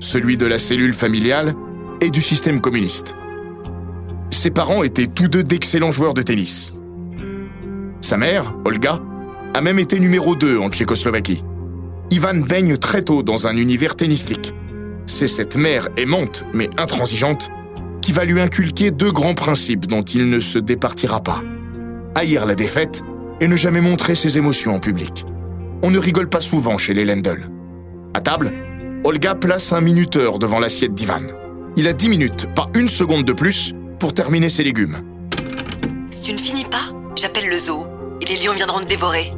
celui 0.00 0.36
de 0.36 0.44
la 0.44 0.58
cellule 0.58 0.92
familiale 0.92 1.54
et 2.00 2.10
du 2.10 2.20
système 2.20 2.60
communiste. 2.60 3.14
Ses 4.30 4.50
parents 4.50 4.82
étaient 4.82 5.06
tous 5.06 5.28
deux 5.28 5.44
d'excellents 5.44 5.92
joueurs 5.92 6.14
de 6.14 6.22
tennis. 6.22 6.72
Sa 8.00 8.16
mère, 8.16 8.56
Olga, 8.64 9.00
a 9.54 9.60
même 9.60 9.78
été 9.78 10.00
numéro 10.00 10.34
2 10.34 10.58
en 10.58 10.68
Tchécoslovaquie. 10.68 11.44
Ivan 12.10 12.40
baigne 12.40 12.76
très 12.76 13.02
tôt 13.02 13.22
dans 13.22 13.46
un 13.46 13.56
univers 13.56 13.94
tennistique. 13.94 14.52
C'est 15.06 15.28
cette 15.28 15.56
mère 15.56 15.88
aimante, 15.96 16.44
mais 16.52 16.70
intransigeante, 16.76 17.50
qui 18.02 18.10
va 18.10 18.24
lui 18.24 18.40
inculquer 18.40 18.90
deux 18.90 19.12
grands 19.12 19.34
principes 19.34 19.86
dont 19.86 20.02
il 20.02 20.28
ne 20.28 20.40
se 20.40 20.58
départira 20.58 21.20
pas. 21.20 21.42
Haïr 22.16 22.46
la 22.46 22.56
défaite 22.56 23.04
et 23.40 23.48
ne 23.48 23.56
jamais 23.56 23.80
montrer 23.80 24.14
ses 24.14 24.38
émotions 24.38 24.74
en 24.74 24.80
public. 24.80 25.24
On 25.82 25.90
ne 25.90 25.98
rigole 25.98 26.28
pas 26.28 26.40
souvent 26.40 26.78
chez 26.78 26.94
les 26.94 27.04
Lendl. 27.04 27.50
À 28.14 28.20
table, 28.20 28.52
Olga 29.04 29.34
place 29.34 29.72
un 29.72 29.80
minuteur 29.80 30.38
devant 30.38 30.58
l'assiette 30.58 30.94
d'Ivan. 30.94 31.22
Il 31.76 31.86
a 31.86 31.92
10 31.92 32.08
minutes, 32.08 32.48
pas 32.54 32.66
une 32.74 32.88
seconde 32.88 33.24
de 33.24 33.32
plus, 33.32 33.74
pour 33.98 34.12
terminer 34.12 34.48
ses 34.48 34.64
légumes. 34.64 35.02
Si 36.10 36.22
tu 36.22 36.32
ne 36.32 36.38
finis 36.38 36.64
pas, 36.64 36.92
j'appelle 37.14 37.48
le 37.48 37.58
zoo 37.58 37.86
et 38.20 38.26
les 38.26 38.44
lions 38.44 38.54
viendront 38.54 38.80
te 38.80 38.86
dévorer. 38.86 39.32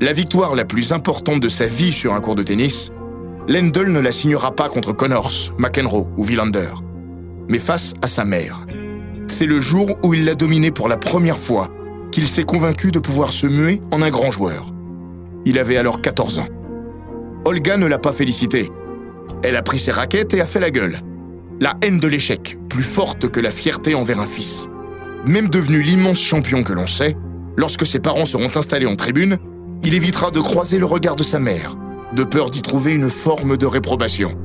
La 0.00 0.12
victoire 0.12 0.54
la 0.54 0.64
plus 0.64 0.92
importante 0.92 1.40
de 1.40 1.48
sa 1.48 1.66
vie 1.66 1.92
sur 1.92 2.14
un 2.14 2.20
cours 2.20 2.36
de 2.36 2.42
tennis, 2.42 2.90
Lendl 3.48 3.90
ne 3.90 4.00
la 4.00 4.12
signera 4.12 4.54
pas 4.54 4.68
contre 4.68 4.92
Connors, 4.92 5.52
McEnroe 5.58 6.08
ou 6.16 6.22
Villander, 6.22 6.70
mais 7.48 7.58
face 7.58 7.94
à 8.02 8.06
sa 8.06 8.24
mère. 8.24 8.66
C'est 9.26 9.46
le 9.46 9.60
jour 9.60 9.98
où 10.04 10.14
il 10.14 10.24
l'a 10.24 10.34
dominée 10.34 10.70
pour 10.70 10.88
la 10.88 10.96
première 10.96 11.38
fois 11.38 11.68
qu'il 12.12 12.28
s'est 12.28 12.44
convaincu 12.44 12.92
de 12.92 13.00
pouvoir 13.00 13.32
se 13.32 13.48
muer 13.48 13.80
en 13.90 14.02
un 14.02 14.10
grand 14.10 14.30
joueur. 14.30 14.72
Il 15.44 15.58
avait 15.58 15.78
alors 15.78 16.00
14 16.00 16.38
ans. 16.38 16.48
Olga 17.44 17.76
ne 17.76 17.86
l'a 17.86 17.98
pas 17.98 18.12
félicité. 18.12 18.70
Elle 19.42 19.56
a 19.56 19.62
pris 19.62 19.80
ses 19.80 19.90
raquettes 19.90 20.34
et 20.34 20.40
a 20.40 20.46
fait 20.46 20.60
la 20.60 20.70
gueule. 20.70 21.00
La 21.58 21.76
haine 21.82 21.98
de 21.98 22.06
l'échec, 22.06 22.58
plus 22.68 22.84
forte 22.84 23.28
que 23.28 23.40
la 23.40 23.50
fierté 23.50 23.94
envers 23.94 24.20
un 24.20 24.26
fils. 24.26 24.68
Même 25.26 25.48
devenu 25.48 25.82
l'immense 25.82 26.20
champion 26.20 26.62
que 26.62 26.72
l'on 26.72 26.86
sait, 26.86 27.16
lorsque 27.56 27.86
ses 27.86 27.98
parents 27.98 28.24
seront 28.24 28.56
installés 28.56 28.86
en 28.86 28.94
tribune, 28.94 29.38
il 29.82 29.94
évitera 29.94 30.30
de 30.30 30.40
croiser 30.40 30.78
le 30.78 30.86
regard 30.86 31.16
de 31.16 31.22
sa 31.24 31.40
mère, 31.40 31.76
de 32.14 32.22
peur 32.22 32.50
d'y 32.50 32.62
trouver 32.62 32.94
une 32.94 33.10
forme 33.10 33.56
de 33.56 33.66
réprobation. 33.66 34.36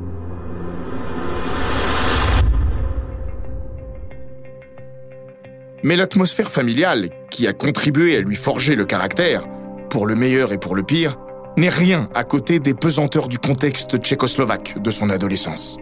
Mais 5.84 5.96
l'atmosphère 5.96 6.52
familiale, 6.52 7.10
qui 7.38 7.46
a 7.46 7.54
contribué 7.54 8.18
à 8.18 8.20
lui 8.20 8.36
forger 8.36 8.74
le 8.74 8.84
caractère, 8.84 9.44
pour 9.92 10.08
le 10.08 10.16
meilleur 10.16 10.54
et 10.54 10.58
pour 10.58 10.76
le 10.76 10.82
pire, 10.82 11.18
n'est 11.56 11.70
rien 11.70 12.10
à 12.16 12.24
côté 12.24 12.60
des 12.60 12.74
pesanteurs 12.74 13.28
du 13.28 13.38
contexte 13.38 14.00
tchécoslovaque 14.00 14.82
de 14.82 14.90
son 14.90 15.12
adolescence. 15.12 15.78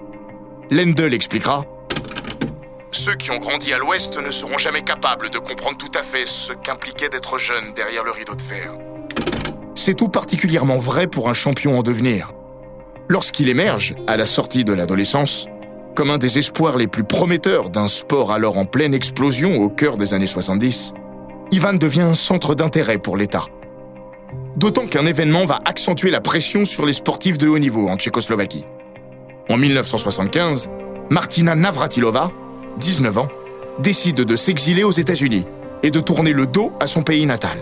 Lendl 0.69 1.13
expliquera 1.13 1.63
Ceux 2.91 3.15
qui 3.15 3.31
ont 3.31 3.37
grandi 3.37 3.71
à 3.71 3.77
l'Ouest 3.77 4.21
ne 4.21 4.31
seront 4.31 4.57
jamais 4.57 4.81
capables 4.81 5.29
de 5.29 5.37
comprendre 5.37 5.77
tout 5.77 5.97
à 5.97 6.03
fait 6.03 6.25
ce 6.25 6.51
qu'impliquait 6.51 7.07
d'être 7.07 7.37
jeune 7.37 7.71
derrière 7.73 8.03
le 8.03 8.11
rideau 8.11 8.35
de 8.35 8.41
fer. 8.41 8.73
C'est 9.75 9.95
tout 9.95 10.09
particulièrement 10.09 10.77
vrai 10.77 11.07
pour 11.07 11.29
un 11.29 11.33
champion 11.33 11.79
en 11.79 11.83
devenir. 11.83 12.33
Lorsqu'il 13.07 13.47
émerge, 13.47 13.95
à 14.07 14.17
la 14.17 14.25
sortie 14.25 14.65
de 14.65 14.73
l'adolescence, 14.73 15.47
comme 15.95 16.09
un 16.09 16.17
des 16.17 16.37
espoirs 16.37 16.77
les 16.77 16.87
plus 16.87 17.05
prometteurs 17.05 17.69
d'un 17.69 17.87
sport 17.87 18.33
alors 18.33 18.57
en 18.57 18.65
pleine 18.65 18.93
explosion 18.93 19.63
au 19.63 19.69
cœur 19.69 19.95
des 19.95 20.13
années 20.13 20.27
70, 20.27 20.93
Ivan 21.51 21.73
devient 21.73 22.01
un 22.01 22.15
centre 22.15 22.55
d'intérêt 22.55 22.97
pour 22.97 23.17
l'État. 23.17 23.45
D'autant 24.55 24.87
qu'un 24.87 25.05
événement 25.05 25.45
va 25.45 25.59
accentuer 25.65 26.09
la 26.09 26.21
pression 26.21 26.65
sur 26.65 26.85
les 26.85 26.93
sportifs 26.93 27.37
de 27.37 27.47
haut 27.47 27.59
niveau 27.59 27.87
en 27.87 27.97
Tchécoslovaquie. 27.97 28.65
En 29.49 29.57
1975, 29.57 30.69
Martina 31.09 31.55
Navratilova, 31.55 32.31
19 32.79 33.17
ans, 33.19 33.27
décide 33.79 34.15
de 34.15 34.35
s'exiler 34.35 34.83
aux 34.83 34.91
États-Unis 34.91 35.45
et 35.83 35.91
de 35.91 35.99
tourner 35.99 36.33
le 36.33 36.47
dos 36.47 36.71
à 36.79 36.87
son 36.87 37.03
pays 37.03 37.25
natal. 37.25 37.57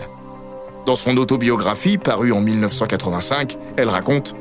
Dans 0.86 0.94
son 0.94 1.16
autobiographie 1.16 1.98
parue 1.98 2.32
en 2.32 2.40
1985, 2.40 3.56
elle 3.76 3.88
raconte 3.88 4.34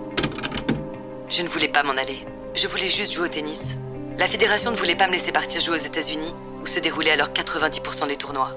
Je 1.29 1.41
ne 1.41 1.47
voulais 1.47 1.67
pas 1.67 1.83
m'en 1.83 1.91
aller. 1.91 2.25
Je 2.55 2.67
voulais 2.67 2.87
juste 2.87 3.13
jouer 3.13 3.25
au 3.25 3.29
tennis. 3.29 3.77
La 4.17 4.27
fédération 4.27 4.71
ne 4.71 4.75
voulait 4.75 4.95
pas 4.95 5.07
me 5.07 5.13
laisser 5.13 5.31
partir 5.31 5.59
jouer 5.59 5.75
aux 5.77 5.85
États-Unis, 5.85 6.33
où 6.61 6.67
se 6.67 6.79
déroulaient 6.79 7.11
alors 7.11 7.29
90% 7.29 8.07
des 8.07 8.15
tournois. 8.15 8.51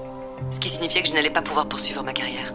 Ce 0.51 0.59
qui 0.59 0.69
signifiait 0.69 1.01
que 1.01 1.09
je 1.09 1.13
n'allais 1.13 1.29
pas 1.29 1.41
pouvoir 1.41 1.67
poursuivre 1.67 2.03
ma 2.03 2.13
carrière. 2.13 2.53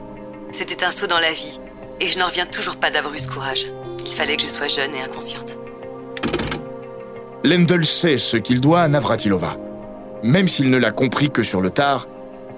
C'était 0.52 0.84
un 0.84 0.90
saut 0.90 1.06
dans 1.06 1.18
la 1.18 1.32
vie, 1.32 1.60
et 2.00 2.06
je 2.06 2.18
n'en 2.18 2.26
reviens 2.26 2.46
toujours 2.46 2.76
pas 2.76 2.90
d'avoir 2.90 3.14
eu 3.14 3.18
ce 3.18 3.28
courage. 3.28 3.66
Il 4.04 4.12
fallait 4.12 4.36
que 4.36 4.42
je 4.42 4.48
sois 4.48 4.68
jeune 4.68 4.94
et 4.94 5.00
inconsciente. 5.00 5.58
Lendl 7.44 7.84
sait 7.84 8.18
ce 8.18 8.36
qu'il 8.36 8.60
doit 8.60 8.80
à 8.80 8.88
Navratilova. 8.88 9.56
Même 10.22 10.48
s'il 10.48 10.70
ne 10.70 10.78
l'a 10.78 10.92
compris 10.92 11.30
que 11.30 11.42
sur 11.42 11.60
le 11.60 11.70
tard, 11.70 12.06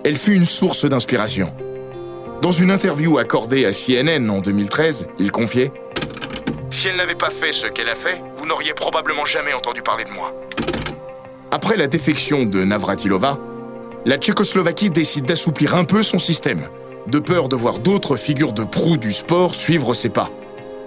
elle 0.04 0.16
fut 0.16 0.34
une 0.34 0.44
source 0.44 0.84
d'inspiration. 0.84 1.54
Dans 2.42 2.52
une 2.52 2.70
interview 2.70 3.18
accordée 3.18 3.64
à 3.64 3.70
CNN 3.72 4.28
en 4.28 4.40
2013, 4.40 5.06
il 5.18 5.32
confiait 5.32 5.72
Si 6.68 6.88
elle 6.88 6.96
n'avait 6.96 7.14
pas 7.14 7.30
fait 7.30 7.52
ce 7.52 7.66
qu'elle 7.66 7.88
a 7.88 7.94
fait, 7.94 8.22
vous 8.36 8.44
n'auriez 8.44 8.74
probablement 8.74 9.24
jamais 9.24 9.54
entendu 9.54 9.80
parler 9.80 10.04
de 10.04 10.10
moi. 10.10 10.34
Après 11.50 11.76
la 11.76 11.86
défection 11.86 12.44
de 12.44 12.64
Navratilova, 12.64 13.38
la 14.06 14.18
Tchécoslovaquie 14.18 14.90
décide 14.90 15.24
d'assouplir 15.24 15.74
un 15.74 15.84
peu 15.84 16.02
son 16.02 16.18
système, 16.18 16.68
de 17.06 17.18
peur 17.18 17.48
de 17.48 17.56
voir 17.56 17.78
d'autres 17.78 18.16
figures 18.16 18.52
de 18.52 18.64
proue 18.64 18.98
du 18.98 19.12
sport 19.12 19.54
suivre 19.54 19.94
ses 19.94 20.10
pas. 20.10 20.30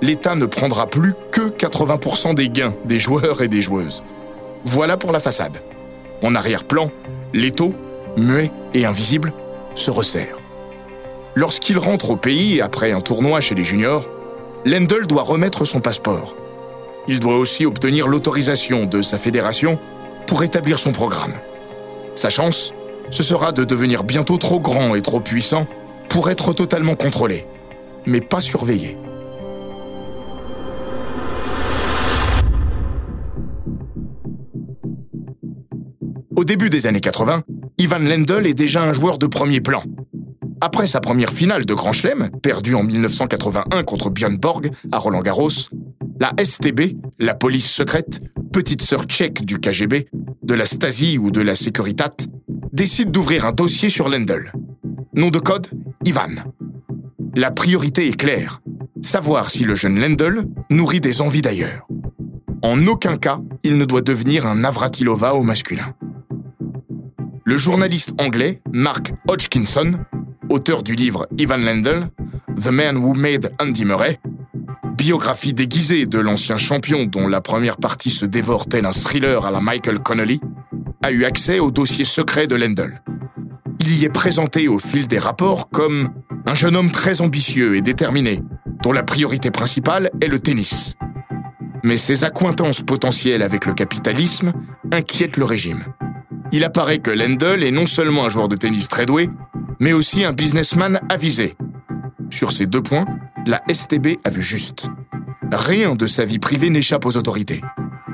L'État 0.01 0.35
ne 0.35 0.45
prendra 0.45 0.87
plus 0.87 1.13
que 1.31 1.49
80% 1.49 2.35
des 2.35 2.49
gains 2.49 2.75
des 2.85 2.99
joueurs 2.99 3.41
et 3.41 3.47
des 3.47 3.61
joueuses. 3.61 4.03
Voilà 4.63 4.97
pour 4.97 5.11
la 5.11 5.19
façade. 5.19 5.57
En 6.21 6.35
arrière-plan, 6.35 6.91
l'étau, 7.33 7.73
muet 8.15 8.51
et 8.73 8.85
invisible, 8.85 9.33
se 9.73 9.89
resserre. 9.89 10.37
Lorsqu'il 11.35 11.77
rentre 11.77 12.11
au 12.11 12.17
pays 12.17 12.61
après 12.61 12.91
un 12.91 13.01
tournoi 13.01 13.41
chez 13.41 13.55
les 13.55 13.63
juniors, 13.63 14.07
Lendl 14.65 15.07
doit 15.07 15.23
remettre 15.23 15.65
son 15.65 15.79
passeport. 15.79 16.35
Il 17.07 17.19
doit 17.19 17.37
aussi 17.37 17.65
obtenir 17.65 18.07
l'autorisation 18.07 18.85
de 18.85 19.01
sa 19.01 19.17
fédération 19.17 19.79
pour 20.25 20.43
établir 20.43 20.77
son 20.77 20.91
programme. 20.91 21.33
Sa 22.15 22.29
chance, 22.29 22.73
ce 23.09 23.23
sera 23.23 23.51
de 23.51 23.63
devenir 23.63 24.03
bientôt 24.03 24.37
trop 24.37 24.59
grand 24.59 24.95
et 24.95 25.01
trop 25.01 25.19
puissant 25.19 25.67
pour 26.09 26.29
être 26.29 26.53
totalement 26.53 26.95
contrôlé, 26.95 27.45
mais 28.05 28.21
pas 28.21 28.41
surveillé. 28.41 28.97
Au 36.35 36.43
début 36.43 36.69
des 36.69 36.85
années 36.85 36.99
80, 36.99 37.43
Ivan 37.79 37.99
Lendl 37.99 38.45
est 38.45 38.53
déjà 38.53 38.83
un 38.83 38.93
joueur 38.93 39.17
de 39.17 39.25
premier 39.25 39.59
plan. 39.59 39.83
Après 40.61 40.87
sa 40.87 41.01
première 41.01 41.31
finale 41.31 41.65
de 41.65 41.73
Grand 41.73 41.93
Chelem, 41.93 42.29
perdue 42.41 42.75
en 42.75 42.83
1981 42.83 43.83
contre 43.83 44.09
Björn 44.09 44.37
Borg 44.37 44.71
à 44.91 44.97
Roland 44.97 45.21
Garros, 45.21 45.49
la 46.19 46.33
STB, 46.43 46.97
la 47.19 47.35
police 47.35 47.69
secrète, 47.69 48.21
petite 48.51 48.81
sœur 48.81 49.03
tchèque 49.05 49.45
du 49.45 49.59
KGB, 49.59 50.07
de 50.43 50.53
la 50.53 50.65
Stasi 50.65 51.17
ou 51.17 51.31
de 51.31 51.41
la 51.41 51.55
Securitat, 51.55 52.15
décide 52.77 53.09
d'ouvrir 53.09 53.43
un 53.45 53.53
dossier 53.53 53.89
sur 53.89 54.07
Lendl. 54.07 54.51
Nom 55.15 55.31
de 55.31 55.39
code 55.39 55.67
Ivan. 56.05 56.29
La 57.35 57.49
priorité 57.49 58.07
est 58.07 58.15
claire 58.15 58.61
savoir 59.01 59.49
si 59.49 59.63
le 59.63 59.73
jeune 59.73 59.99
Lendl 59.99 60.45
nourrit 60.69 61.01
des 61.01 61.21
envies 61.21 61.41
d'ailleurs. 61.41 61.87
En 62.61 62.85
aucun 62.85 63.17
cas, 63.17 63.39
il 63.63 63.77
ne 63.77 63.85
doit 63.85 64.01
devenir 64.01 64.45
un 64.45 64.57
Navratilova 64.57 65.33
au 65.33 65.41
masculin. 65.41 65.95
Le 67.45 67.57
journaliste 67.57 68.13
anglais 68.19 68.61
Mark 68.71 69.11
Hodgkinson 69.27 69.97
auteur 70.49 70.83
du 70.83 70.93
livre 70.93 71.27
Ivan 71.39 71.57
Lendl, 71.57 72.09
The 72.63 72.69
Man 72.69 72.97
Who 72.97 73.15
Made 73.15 73.53
Andy 73.59 73.85
Murray, 73.85 74.19
biographie 74.95 75.53
déguisée 75.53 76.05
de 76.05 76.19
l'ancien 76.19 76.57
champion 76.57 77.05
dont 77.05 77.27
la 77.27 77.41
première 77.41 77.77
partie 77.77 78.11
se 78.11 78.27
dévore 78.27 78.67
tel 78.67 78.85
un 78.85 78.91
thriller 78.91 79.45
à 79.47 79.51
la 79.51 79.61
Michael 79.61 79.97
Connolly, 79.99 80.39
a 81.07 81.11
eu 81.13 81.23
accès 81.23 81.59
au 81.59 81.71
dossier 81.71 82.03
secret 82.03 82.47
de 82.47 82.55
Lendl. 82.55 83.01
Il 83.79 83.97
y 83.97 84.03
est 84.03 84.09
présenté 84.09 84.67
au 84.67 84.77
fil 84.77 85.07
des 85.07 85.19
rapports 85.19 85.69
comme 85.69 86.09
un 86.45 86.53
jeune 86.53 86.75
homme 86.75 86.91
très 86.91 87.21
ambitieux 87.21 87.77
et 87.77 87.81
déterminé, 87.81 88.41
dont 88.83 88.91
la 88.91 89.03
priorité 89.03 89.49
principale 89.49 90.11
est 90.19 90.27
le 90.27 90.39
tennis. 90.39 90.95
Mais 91.81 91.95
ses 91.95 92.25
accointances 92.25 92.81
potentielles 92.81 93.41
avec 93.41 93.65
le 93.65 93.73
capitalisme 93.73 94.51
inquiètent 94.91 95.37
le 95.37 95.45
régime. 95.45 95.85
Il 96.51 96.65
apparaît 96.65 96.99
que 96.99 97.11
Lendl 97.11 97.63
est 97.63 97.71
non 97.71 97.85
seulement 97.85 98.25
un 98.25 98.29
joueur 98.29 98.49
de 98.49 98.57
tennis 98.57 98.89
très 98.89 99.05
doué, 99.05 99.29
mais 99.79 99.93
aussi 99.93 100.25
un 100.25 100.33
businessman 100.33 100.99
avisé. 101.07 101.55
Sur 102.29 102.51
ces 102.51 102.65
deux 102.65 102.83
points, 102.83 103.05
la 103.45 103.61
STB 103.71 104.17
a 104.25 104.29
vu 104.29 104.41
juste. 104.41 104.87
Rien 105.53 105.95
de 105.95 106.05
sa 106.05 106.25
vie 106.25 106.39
privée 106.39 106.69
n'échappe 106.69 107.05
aux 107.05 107.15
autorités. 107.15 107.61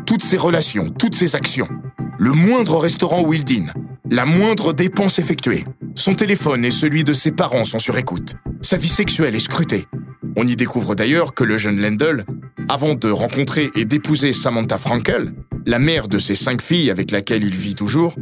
Toutes 0.05 0.23
ses 0.23 0.37
relations, 0.37 0.89
toutes 0.91 1.15
ses 1.15 1.35
actions, 1.35 1.69
le 2.17 2.31
moindre 2.31 2.77
restaurant 2.77 3.23
où 3.23 3.33
il 3.33 3.43
dîne, 3.43 3.73
la 4.09 4.25
moindre 4.25 4.73
dépense 4.73 5.19
effectuée, 5.19 5.63
son 5.95 6.15
téléphone 6.15 6.65
et 6.65 6.71
celui 6.71 7.03
de 7.03 7.13
ses 7.13 7.31
parents 7.31 7.65
sont 7.65 7.79
sur 7.79 7.97
écoute. 7.97 8.35
Sa 8.61 8.77
vie 8.77 8.89
sexuelle 8.89 9.35
est 9.35 9.39
scrutée. 9.39 9.87
On 10.35 10.47
y 10.47 10.55
découvre 10.55 10.95
d'ailleurs 10.95 11.33
que 11.33 11.43
le 11.43 11.57
jeune 11.57 11.81
Lendl, 11.81 12.25
avant 12.69 12.95
de 12.95 13.09
rencontrer 13.09 13.69
et 13.75 13.85
d'épouser 13.85 14.33
Samantha 14.33 14.77
Frankel, 14.77 15.33
la 15.65 15.79
mère 15.79 16.07
de 16.07 16.19
ses 16.19 16.35
cinq 16.35 16.61
filles 16.61 16.91
avec 16.91 17.11
laquelle 17.11 17.43
il 17.43 17.55
vit 17.55 17.75
toujours, 17.75 18.15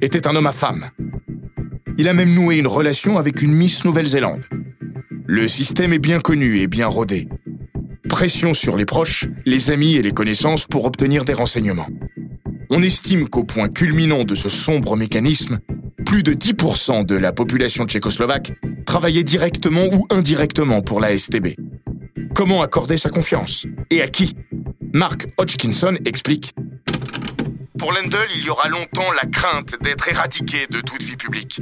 était 0.00 0.26
un 0.26 0.36
homme 0.36 0.46
à 0.46 0.52
femme, 0.52 0.90
il 2.00 2.08
a 2.08 2.14
même 2.14 2.32
noué 2.32 2.58
une 2.58 2.68
relation 2.68 3.18
avec 3.18 3.42
une 3.42 3.52
Miss 3.52 3.84
Nouvelle-Zélande. 3.84 4.44
Le 5.26 5.48
système 5.48 5.92
est 5.92 5.98
bien 5.98 6.20
connu 6.20 6.60
et 6.60 6.68
bien 6.68 6.86
rodé. 6.86 7.28
Pression 8.08 8.54
sur 8.54 8.76
les 8.76 8.84
proches, 8.84 9.26
les 9.44 9.72
amis 9.72 9.96
et 9.96 10.02
les 10.02 10.12
connaissances 10.12 10.64
pour 10.64 10.84
obtenir 10.84 11.24
des 11.24 11.32
renseignements. 11.32 11.88
On 12.70 12.82
estime 12.82 13.28
qu'au 13.28 13.44
point 13.44 13.68
culminant 13.68 14.24
de 14.24 14.34
ce 14.34 14.48
sombre 14.48 14.96
mécanisme, 14.96 15.58
plus 16.04 16.22
de 16.22 16.32
10% 16.34 17.06
de 17.06 17.14
la 17.14 17.32
population 17.32 17.86
tchécoslovaque 17.86 18.52
travaillait 18.84 19.24
directement 19.24 19.86
ou 19.92 20.06
indirectement 20.10 20.82
pour 20.82 21.00
la 21.00 21.16
STB. 21.16 21.48
Comment 22.34 22.62
accorder 22.62 22.98
sa 22.98 23.08
confiance 23.08 23.66
Et 23.90 24.02
à 24.02 24.08
qui 24.08 24.36
Mark 24.92 25.26
Hodgkinson 25.38 25.96
explique 26.04 26.54
pour 27.78 27.92
Lendl, 27.92 28.18
il 28.34 28.44
y 28.44 28.50
aura 28.50 28.68
longtemps 28.68 29.12
la 29.12 29.24
crainte 29.28 29.76
d'être 29.82 30.08
éradiqué 30.08 30.66
de 30.68 30.80
toute 30.80 31.00
vie 31.00 31.14
publique. 31.14 31.60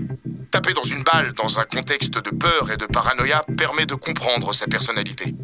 Taper 0.51 0.73
dans 0.73 0.83
une 0.83 1.03
balle 1.03 1.33
dans 1.33 1.61
un 1.61 1.65
contexte 1.65 2.15
de 2.15 2.31
peur 2.31 2.71
et 2.71 2.79
de 2.79 2.87
paranoïa 2.87 3.45
permet 3.59 3.85
de 3.85 3.95
comprendre 3.95 4.55
sa 4.55 4.67
personnalité. 4.67 5.35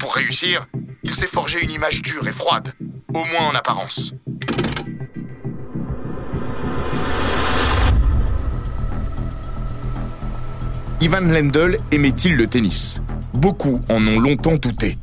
Pour 0.00 0.16
réussir, 0.16 0.66
il 1.04 1.14
s'est 1.14 1.28
forgé 1.28 1.62
une 1.62 1.70
image 1.70 2.02
dure 2.02 2.26
et 2.26 2.32
froide, 2.32 2.72
au 3.14 3.24
moins 3.26 3.46
en 3.48 3.54
apparence. 3.54 4.12
Ivan 11.00 11.20
Lendl 11.20 11.76
aimait-il 11.92 12.34
le 12.34 12.48
tennis? 12.48 13.00
Beaucoup 13.32 13.80
en 13.88 14.04
ont 14.04 14.18
longtemps 14.18 14.56
douté. 14.56 14.98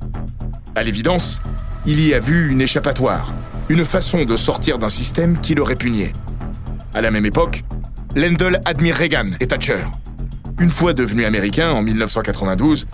À 0.76 0.84
l'évidence, 0.84 1.42
il 1.86 2.06
y 2.06 2.14
a 2.14 2.20
vu 2.20 2.52
une 2.52 2.60
échappatoire, 2.60 3.34
une 3.70 3.86
façon 3.86 4.26
de 4.26 4.36
sortir 4.36 4.78
d'un 4.78 4.90
système 4.90 5.40
qui 5.40 5.56
le 5.56 5.64
répugnait. 5.64 6.12
À 6.94 7.00
la 7.00 7.12
même 7.12 7.26
époque, 7.26 7.64
Lendl 8.14 8.60
admire 8.66 8.96
Reagan 8.96 9.28
et 9.40 9.48
Thatcher. 9.48 9.86
Une 10.60 10.70
fois 10.70 10.92
devenu 10.92 11.24
américain 11.24 11.72
en 11.72 11.82
1992, 11.82 12.88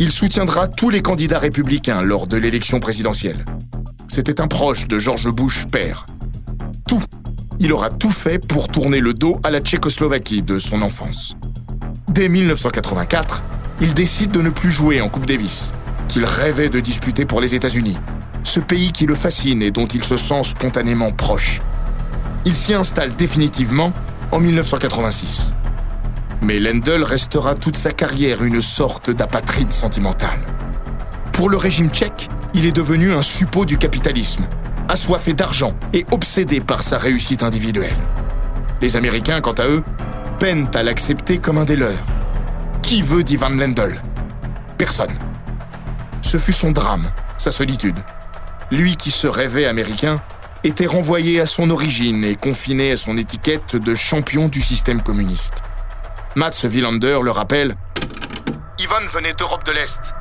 il 0.00 0.10
soutiendra 0.10 0.66
tous 0.66 0.90
les 0.90 1.00
candidats 1.00 1.38
républicains 1.38 2.02
lors 2.02 2.26
de 2.26 2.36
l'élection 2.36 2.80
présidentielle. 2.80 3.44
C'était 4.08 4.40
un 4.40 4.48
proche 4.48 4.88
de 4.88 4.98
George 4.98 5.30
Bush 5.30 5.66
père. 5.66 6.06
Tout. 6.88 7.04
Il 7.60 7.72
aura 7.72 7.90
tout 7.90 8.10
fait 8.10 8.44
pour 8.44 8.66
tourner 8.66 8.98
le 8.98 9.14
dos 9.14 9.38
à 9.44 9.50
la 9.50 9.60
Tchécoslovaquie 9.60 10.42
de 10.42 10.58
son 10.58 10.82
enfance. 10.82 11.36
Dès 12.18 12.28
1984, 12.28 13.44
il 13.80 13.94
décide 13.94 14.32
de 14.32 14.42
ne 14.42 14.50
plus 14.50 14.72
jouer 14.72 15.00
en 15.00 15.08
Coupe 15.08 15.24
Davis, 15.24 15.70
qu'il 16.08 16.24
rêvait 16.24 16.68
de 16.68 16.80
disputer 16.80 17.24
pour 17.24 17.40
les 17.40 17.54
États-Unis, 17.54 17.96
ce 18.42 18.58
pays 18.58 18.90
qui 18.90 19.06
le 19.06 19.14
fascine 19.14 19.62
et 19.62 19.70
dont 19.70 19.86
il 19.86 20.02
se 20.02 20.16
sent 20.16 20.42
spontanément 20.42 21.12
proche. 21.12 21.62
Il 22.44 22.56
s'y 22.56 22.74
installe 22.74 23.14
définitivement 23.14 23.92
en 24.32 24.40
1986. 24.40 25.54
Mais 26.42 26.58
Lendl 26.58 27.04
restera 27.04 27.54
toute 27.54 27.76
sa 27.76 27.92
carrière 27.92 28.42
une 28.42 28.60
sorte 28.60 29.12
d'apatride 29.12 29.70
sentimentale. 29.70 30.40
Pour 31.32 31.48
le 31.48 31.56
régime 31.56 31.90
tchèque, 31.90 32.28
il 32.52 32.66
est 32.66 32.72
devenu 32.72 33.12
un 33.12 33.22
suppôt 33.22 33.64
du 33.64 33.78
capitalisme, 33.78 34.48
assoiffé 34.88 35.34
d'argent 35.34 35.72
et 35.92 36.04
obsédé 36.10 36.58
par 36.58 36.82
sa 36.82 36.98
réussite 36.98 37.44
individuelle. 37.44 37.94
Les 38.82 38.96
Américains, 38.96 39.40
quant 39.40 39.52
à 39.52 39.68
eux, 39.68 39.84
peinent 40.38 40.70
à 40.74 40.82
l'accepter 40.84 41.38
comme 41.38 41.58
un 41.58 41.64
des 41.64 41.74
leurs. 41.74 41.98
Qui 42.82 43.02
veut 43.02 43.24
d'Ivan 43.24 43.50
Lendl? 43.50 44.00
Personne. 44.76 45.18
Ce 46.22 46.38
fut 46.38 46.52
son 46.52 46.70
drame, 46.70 47.10
sa 47.38 47.50
solitude, 47.50 47.96
lui 48.70 48.96
qui 48.96 49.10
se 49.10 49.26
rêvait 49.26 49.66
américain, 49.66 50.20
était 50.62 50.86
renvoyé 50.86 51.40
à 51.40 51.46
son 51.46 51.70
origine 51.70 52.24
et 52.24 52.36
confiné 52.36 52.92
à 52.92 52.96
son 52.96 53.16
étiquette 53.16 53.74
de 53.76 53.94
champion 53.94 54.48
du 54.48 54.60
système 54.60 55.02
communiste. 55.02 55.62
Mats 56.36 56.64
Wielander 56.64 57.18
le 57.22 57.30
rappelle 57.30 57.76
Ivan 58.78 59.06
venait 59.10 59.34
d'Europe 59.34 59.64
de 59.64 59.72
l'Est. 59.72 60.14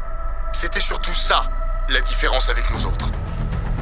C'était 0.52 0.80
surtout 0.80 1.14
ça, 1.14 1.44
la 1.90 2.02
différence 2.02 2.50
avec 2.50 2.72
nous 2.72 2.88
autres. 2.88 3.10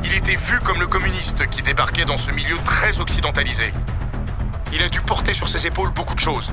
Il 0.03 0.13
était 0.13 0.35
vu 0.35 0.59
comme 0.59 0.79
le 0.79 0.87
communiste 0.87 1.47
qui 1.47 1.61
débarquait 1.61 2.05
dans 2.05 2.17
ce 2.17 2.31
milieu 2.31 2.57
très 2.65 2.99
occidentalisé. 2.99 3.71
Il 4.73 4.83
a 4.83 4.89
dû 4.89 5.01
porter 5.01 5.33
sur 5.33 5.47
ses 5.47 5.67
épaules 5.67 5.91
beaucoup 5.91 6.15
de 6.15 6.19
choses. 6.19 6.51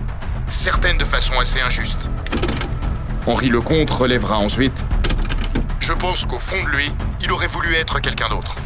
certaines 0.48 0.98
de 0.98 1.04
façon 1.04 1.38
assez 1.40 1.60
injuste. 1.60 2.10
Henri 3.26 3.48
Lecomte 3.48 3.90
relèvera 3.90 4.38
ensuite 4.38 4.84
Je 5.80 5.92
pense 5.92 6.26
qu'au 6.26 6.38
fond 6.38 6.62
de 6.64 6.68
lui, 6.68 6.92
il 7.22 7.32
aurait 7.32 7.46
voulu 7.46 7.74
être 7.74 8.00
quelqu'un 8.00 8.28
d'autre. 8.28 8.56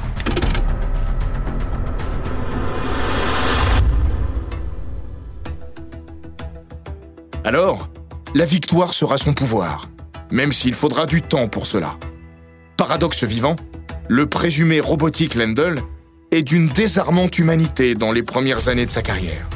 Alors, 7.44 7.88
la 8.34 8.44
victoire 8.44 8.92
sera 8.92 9.18
son 9.18 9.32
pouvoir, 9.32 9.88
même 10.32 10.52
s'il 10.52 10.74
faudra 10.74 11.06
du 11.06 11.22
temps 11.22 11.46
pour 11.46 11.66
cela. 11.66 11.96
Paradoxe 12.76 13.22
vivant, 13.22 13.54
le 14.08 14.26
présumé 14.26 14.80
robotique 14.80 15.36
Lendl 15.36 15.80
est 16.32 16.42
d'une 16.42 16.68
désarmante 16.68 17.38
humanité 17.38 17.94
dans 17.94 18.12
les 18.12 18.22
premières 18.22 18.68
années 18.68 18.86
de 18.86 18.90
sa 18.90 19.02
carrière. 19.02 19.48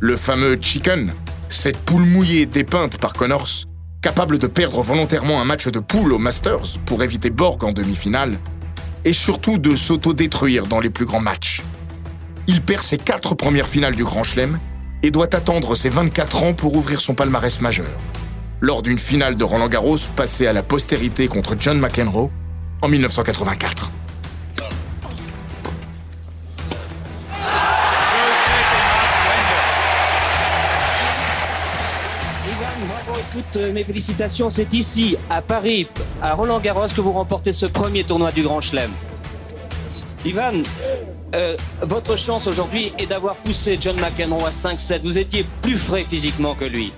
Le 0.00 0.16
fameux 0.16 0.58
Chicken, 0.60 1.12
cette 1.48 1.78
poule 1.78 2.04
mouillée 2.04 2.46
dépeinte 2.46 2.98
par 2.98 3.14
Connors, 3.14 3.64
capable 4.02 4.38
de 4.38 4.46
perdre 4.46 4.82
volontairement 4.82 5.40
un 5.40 5.44
match 5.44 5.68
de 5.68 5.80
poule 5.80 6.12
au 6.12 6.18
Masters 6.18 6.78
pour 6.86 7.02
éviter 7.02 7.30
Borg 7.30 7.64
en 7.64 7.72
demi-finale, 7.72 8.38
et 9.04 9.12
surtout 9.12 9.58
de 9.58 9.74
s'auto-détruire 9.74 10.66
dans 10.66 10.80
les 10.80 10.90
plus 10.90 11.04
grands 11.04 11.20
matchs. 11.20 11.62
Il 12.46 12.60
perd 12.60 12.82
ses 12.82 12.98
quatre 12.98 13.34
premières 13.34 13.68
finales 13.68 13.94
du 13.94 14.04
Grand 14.04 14.22
Chelem 14.22 14.58
et 15.02 15.10
doit 15.10 15.34
attendre 15.34 15.74
ses 15.74 15.88
24 15.88 16.42
ans 16.44 16.54
pour 16.54 16.74
ouvrir 16.74 17.00
son 17.00 17.14
palmarès 17.14 17.60
majeur. 17.60 17.98
Lors 18.60 18.82
d'une 18.82 18.98
finale 18.98 19.36
de 19.36 19.44
Roland 19.44 19.68
Garros 19.68 19.98
passée 20.16 20.46
à 20.46 20.52
la 20.52 20.62
postérité 20.62 21.28
contre 21.28 21.56
John 21.58 21.78
McEnroe 21.78 22.30
en 22.82 22.88
1984. 22.88 23.90
Toutes 33.34 33.60
mes 33.72 33.84
félicitations. 33.84 34.50
C'est 34.50 34.72
ici, 34.74 35.16
à 35.28 35.42
Paris, 35.42 35.88
à 36.22 36.34
Roland 36.34 36.60
Garros, 36.60 36.86
que 36.94 37.00
vous 37.00 37.12
remportez 37.12 37.52
ce 37.52 37.66
premier 37.66 38.04
tournoi 38.04 38.30
du 38.32 38.42
Grand 38.42 38.60
Chelem. 38.60 38.90
Ivan, 40.24 40.52
euh, 41.34 41.56
votre 41.82 42.16
chance 42.16 42.46
aujourd'hui 42.46 42.92
est 42.98 43.06
d'avoir 43.06 43.36
poussé 43.36 43.76
John 43.80 43.96
McEnroe 43.96 44.46
à 44.46 44.50
5-7. 44.50 45.02
Vous 45.02 45.18
étiez 45.18 45.44
plus 45.62 45.76
frais 45.76 46.06
physiquement 46.08 46.54
que 46.54 46.64
lui. 46.64 46.92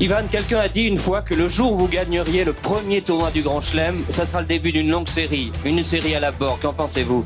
Ivan, 0.00 0.22
quelqu'un 0.30 0.60
a 0.60 0.68
dit 0.68 0.82
une 0.82 0.98
fois 0.98 1.22
que 1.22 1.34
le 1.34 1.48
jour 1.48 1.72
où 1.72 1.76
vous 1.76 1.88
gagneriez 1.88 2.44
le 2.44 2.52
premier 2.52 3.02
tournoi 3.02 3.32
du 3.32 3.42
Grand 3.42 3.60
Chelem, 3.60 4.04
ça 4.10 4.24
sera 4.24 4.40
le 4.40 4.46
début 4.46 4.70
d'une 4.70 4.88
longue 4.88 5.08
série, 5.08 5.50
une 5.64 5.82
série 5.82 6.14
à 6.14 6.20
la 6.20 6.30
bord. 6.30 6.60
Qu'en 6.60 6.72
pensez-vous? 6.72 7.24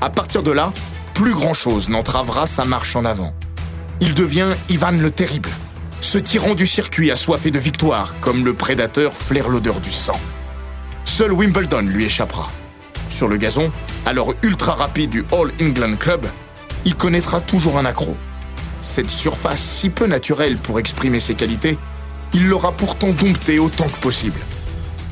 À 0.00 0.10
partir 0.10 0.42
de 0.42 0.50
là, 0.50 0.72
plus 1.14 1.34
grand-chose 1.34 1.88
n'entravera 1.88 2.46
sa 2.46 2.64
marche 2.64 2.96
en 2.96 3.04
avant. 3.04 3.32
Il 4.00 4.14
devient 4.14 4.48
Ivan 4.68 4.92
le 4.92 5.10
Terrible, 5.10 5.50
ce 6.00 6.18
tyran 6.18 6.54
du 6.54 6.66
circuit 6.66 7.10
assoiffé 7.10 7.50
de 7.50 7.58
victoire, 7.58 8.14
comme 8.20 8.44
le 8.44 8.54
prédateur 8.54 9.12
flaire 9.12 9.48
l'odeur 9.48 9.80
du 9.80 9.90
sang. 9.90 10.18
Seul 11.04 11.32
Wimbledon 11.32 11.82
lui 11.82 12.04
échappera. 12.04 12.50
Sur 13.08 13.28
le 13.28 13.36
gazon, 13.36 13.72
alors 14.06 14.34
ultra 14.42 14.74
rapide 14.74 15.10
du 15.10 15.24
All 15.32 15.52
England 15.60 15.96
Club, 15.96 16.26
il 16.84 16.94
connaîtra 16.94 17.40
toujours 17.40 17.78
un 17.78 17.84
accro. 17.84 18.16
Cette 18.80 19.10
surface 19.10 19.60
si 19.60 19.90
peu 19.90 20.06
naturelle 20.06 20.56
pour 20.56 20.78
exprimer 20.78 21.18
ses 21.18 21.34
qualités, 21.34 21.78
il 22.32 22.48
l'aura 22.48 22.72
pourtant 22.72 23.10
dompté 23.10 23.58
autant 23.58 23.88
que 23.88 24.00
possible. 24.00 24.38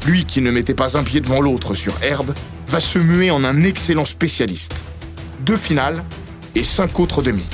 Lui 0.06 0.24
qui 0.24 0.40
ne 0.40 0.50
mettait 0.50 0.74
pas 0.74 0.96
un 0.96 1.02
pied 1.02 1.20
devant 1.20 1.40
l'autre 1.40 1.74
sur 1.74 2.00
herbe, 2.02 2.32
va 2.68 2.80
se 2.80 2.98
muer 2.98 3.30
en 3.30 3.44
un 3.44 3.62
excellent 3.62 4.04
spécialiste. 4.04 4.84
Deux 5.40 5.56
finales 5.56 6.04
et 6.54 6.64
cinq 6.64 7.00
autres 7.00 7.22
demi. 7.22 7.44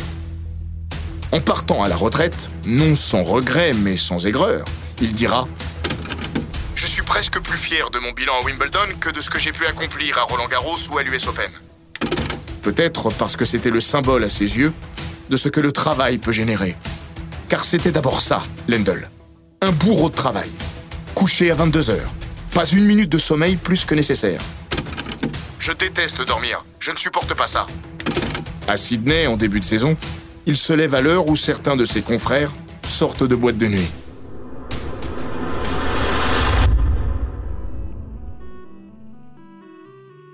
En 1.33 1.41
partant 1.41 1.83
à 1.83 1.89
la 1.89 1.97
retraite, 1.97 2.51
non 2.67 2.95
sans 2.95 3.23
regret 3.23 3.73
mais 3.73 3.97
sans 3.97 4.27
aigreur, 4.27 4.67
il 5.01 5.15
dira 5.15 5.49
Je 6.75 6.87
suis 6.87 7.01
presque 7.01 7.41
plus 7.41 7.57
fier 7.57 7.89
de 7.89 7.99
mon 7.99 8.13
bilan 8.13 8.35
à 8.43 8.45
Wimbledon 8.45 8.99
que 9.01 9.09
de 9.09 9.19
ce 9.19 9.31
que 9.31 9.39
j'ai 9.39 9.51
pu 9.51 9.65
accomplir 9.67 10.19
à 10.19 10.25
Roland 10.25 10.47
Garros 10.47 10.77
ou 10.91 10.99
à 10.99 11.03
l'US 11.03 11.27
Open. 11.27 11.51
Peut-être 12.61 13.11
parce 13.13 13.37
que 13.37 13.47
c'était 13.47 13.71
le 13.71 13.81
symbole 13.81 14.25
à 14.25 14.29
ses 14.29 14.59
yeux 14.59 14.75
de 15.31 15.37
ce 15.39 15.49
que 15.49 15.61
le 15.61 15.73
travail 15.73 16.19
peut 16.19 16.33
générer. 16.33 16.77
Car 17.49 17.65
c'était 17.65 17.93
d'abord 17.93 18.21
ça, 18.21 18.43
Lendl. 18.69 19.09
Un 19.63 19.73
bourreau 19.73 20.11
de 20.11 20.15
travail. 20.15 20.51
Couché 21.15 21.51
à 21.51 21.55
22 21.55 21.89
heures. 21.89 22.13
Pas 22.55 22.67
une 22.67 22.85
minute 22.85 23.09
de 23.09 23.19
sommeil 23.19 23.57
plus 23.57 23.87
que 23.87 23.95
nécessaire. 23.95 24.41
Je 25.59 25.73
déteste 25.73 26.27
dormir. 26.27 26.63
Je 26.79 26.91
ne 26.91 26.99
supporte 26.99 27.33
pas 27.33 27.47
ça. 27.47 27.67
À 28.69 28.77
Sydney, 28.77 29.27
en 29.27 29.39
début 29.39 29.61
de 29.61 29.65
saison, 29.65 29.97
il 30.47 30.57
se 30.57 30.73
lève 30.73 30.95
à 30.95 31.01
l'heure 31.01 31.29
où 31.29 31.37
certains 31.37 31.77
de 31.77 31.85
ses 31.85 32.03
confrères 32.03 32.53
sortent 32.87 33.25
de 33.25 33.35
boîte 33.35 33.59
de 33.59 33.69
nuit. 33.69 33.91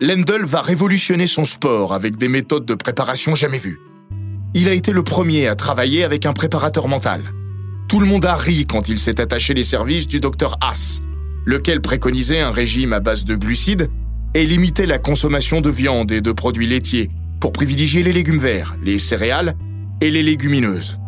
Lendl 0.01 0.45
va 0.45 0.63
révolutionner 0.63 1.27
son 1.27 1.45
sport 1.45 1.93
avec 1.93 2.17
des 2.17 2.29
méthodes 2.29 2.65
de 2.65 2.75
préparation 2.75 3.35
jamais 3.35 3.59
vues. 3.59 3.81
Il 4.55 4.69
a 4.69 4.73
été 4.73 4.93
le 4.93 5.03
premier 5.03 5.49
à 5.49 5.57
travailler 5.57 6.05
avec 6.05 6.25
un 6.25 6.33
préparateur 6.33 6.89
mental. 6.89 7.23
Tout 7.89 8.01
le 8.01 8.07
monde 8.07 8.25
a 8.25 8.37
ri 8.37 8.67
quand 8.67 8.89
il 8.89 8.99
s'est 8.99 9.21
attaché 9.21 9.55
les 9.55 9.65
services 9.65 10.07
du 10.07 10.21
docteur 10.21 10.57
Haas, 10.61 11.01
lequel 11.45 11.81
préconisait 11.81 12.41
un 12.41 12.53
régime 12.53 12.93
à 12.93 13.01
base 13.01 13.25
de 13.25 13.35
glucides 13.35 13.91
et 14.35 14.47
limitait 14.47 14.87
la 14.87 14.99
consommation 14.99 15.61
de 15.61 15.71
viande 15.71 16.13
et 16.13 16.21
de 16.21 16.33
produits 16.33 16.67
laitiers 16.67 17.11
pour 17.41 17.53
privilégier 17.53 18.03
les 18.03 18.13
légumes 18.13 18.39
verts, 18.39 18.77
les 18.83 18.99
céréales 18.99 19.57
et 20.01 20.11
les 20.11 20.23
légumineuses. 20.23 20.99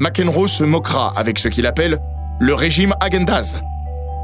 McEnroe 0.00 0.48
se 0.48 0.64
moquera 0.64 1.12
avec 1.16 1.38
ce 1.38 1.48
qu'il 1.48 1.66
appelle 1.66 2.00
le 2.38 2.54
régime 2.54 2.94
Agendaz. 3.00 3.60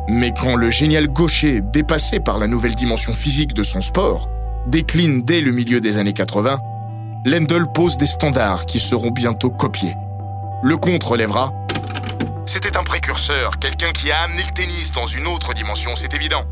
Mais 0.08 0.32
quand 0.38 0.56
le 0.56 0.70
génial 0.70 1.08
gaucher, 1.08 1.60
dépassé 1.62 2.20
par 2.20 2.38
la 2.38 2.46
nouvelle 2.46 2.74
dimension 2.74 3.14
physique 3.14 3.54
de 3.54 3.62
son 3.62 3.80
sport, 3.80 4.28
décline 4.66 5.22
dès 5.22 5.40
le 5.40 5.52
milieu 5.52 5.80
des 5.80 5.98
années 5.98 6.12
80, 6.12 6.58
Lendl 7.24 7.66
pose 7.72 7.96
des 7.96 8.06
standards 8.06 8.66
qui 8.66 8.80
seront 8.80 9.10
bientôt 9.10 9.50
copiés. 9.50 9.94
Le 10.62 10.76
compte 10.76 11.04
relèvera 11.04 11.52
C'était 12.46 12.76
un 12.76 12.82
précurseur, 12.82 13.58
quelqu'un 13.58 13.92
qui 13.92 14.10
a 14.10 14.22
amené 14.22 14.42
le 14.42 14.52
tennis 14.52 14.92
dans 14.92 15.06
une 15.06 15.26
autre 15.26 15.54
dimension, 15.54 15.96
c'est 15.96 16.14
évident. 16.14 16.44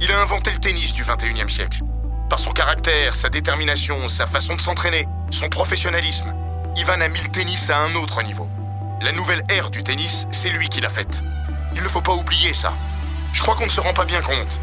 Il 0.00 0.12
a 0.12 0.20
inventé 0.20 0.50
le 0.50 0.58
tennis 0.58 0.92
du 0.92 1.02
21e 1.02 1.48
siècle. 1.48 1.82
Par 2.28 2.38
son 2.38 2.52
caractère, 2.52 3.14
sa 3.14 3.28
détermination, 3.28 4.08
sa 4.08 4.26
façon 4.26 4.54
de 4.54 4.60
s'entraîner, 4.60 5.06
son 5.30 5.48
professionnalisme, 5.48 6.32
Ivan 6.76 7.00
a 7.02 7.08
mis 7.08 7.20
le 7.20 7.28
tennis 7.28 7.68
à 7.68 7.78
un 7.78 7.94
autre 7.96 8.22
niveau. 8.22 8.48
La 9.02 9.12
nouvelle 9.12 9.42
ère 9.50 9.70
du 9.70 9.82
tennis, 9.84 10.26
c'est 10.30 10.48
lui 10.48 10.68
qui 10.68 10.80
l'a 10.80 10.88
faite. 10.88 11.22
Il 11.76 11.82
ne 11.82 11.88
faut 11.88 12.00
pas 12.00 12.14
oublier 12.14 12.54
ça. 12.54 12.72
Je 13.32 13.42
crois 13.42 13.54
qu'on 13.54 13.66
ne 13.66 13.70
se 13.70 13.80
rend 13.80 13.92
pas 13.92 14.06
bien 14.06 14.22
compte. 14.22 14.60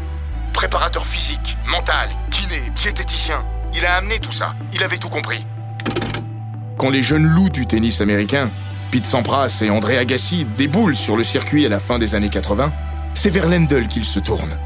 Préparateur 0.52 1.06
physique, 1.06 1.56
mental, 1.66 2.08
kiné, 2.30 2.60
diététicien, 2.74 3.44
il 3.74 3.86
a 3.86 3.94
amené 3.94 4.18
tout 4.18 4.32
ça. 4.32 4.54
Il 4.72 4.82
avait 4.82 4.98
tout 4.98 5.08
compris. 5.08 5.46
Quand 6.78 6.90
les 6.90 7.02
jeunes 7.02 7.26
loups 7.26 7.50
du 7.50 7.66
tennis 7.66 8.00
américain, 8.00 8.50
Pete 8.90 9.06
Sampras 9.06 9.60
et 9.62 9.70
André 9.70 9.96
Agassi, 9.96 10.44
déboulent 10.56 10.96
sur 10.96 11.16
le 11.16 11.22
circuit 11.22 11.64
à 11.64 11.68
la 11.68 11.78
fin 11.78 12.00
des 12.00 12.16
années 12.16 12.30
80, 12.30 12.72
c'est 13.14 13.30
vers 13.30 13.46
Lendl 13.46 13.86
qu'ils 13.86 14.04
se 14.04 14.18
tournent. 14.18 14.58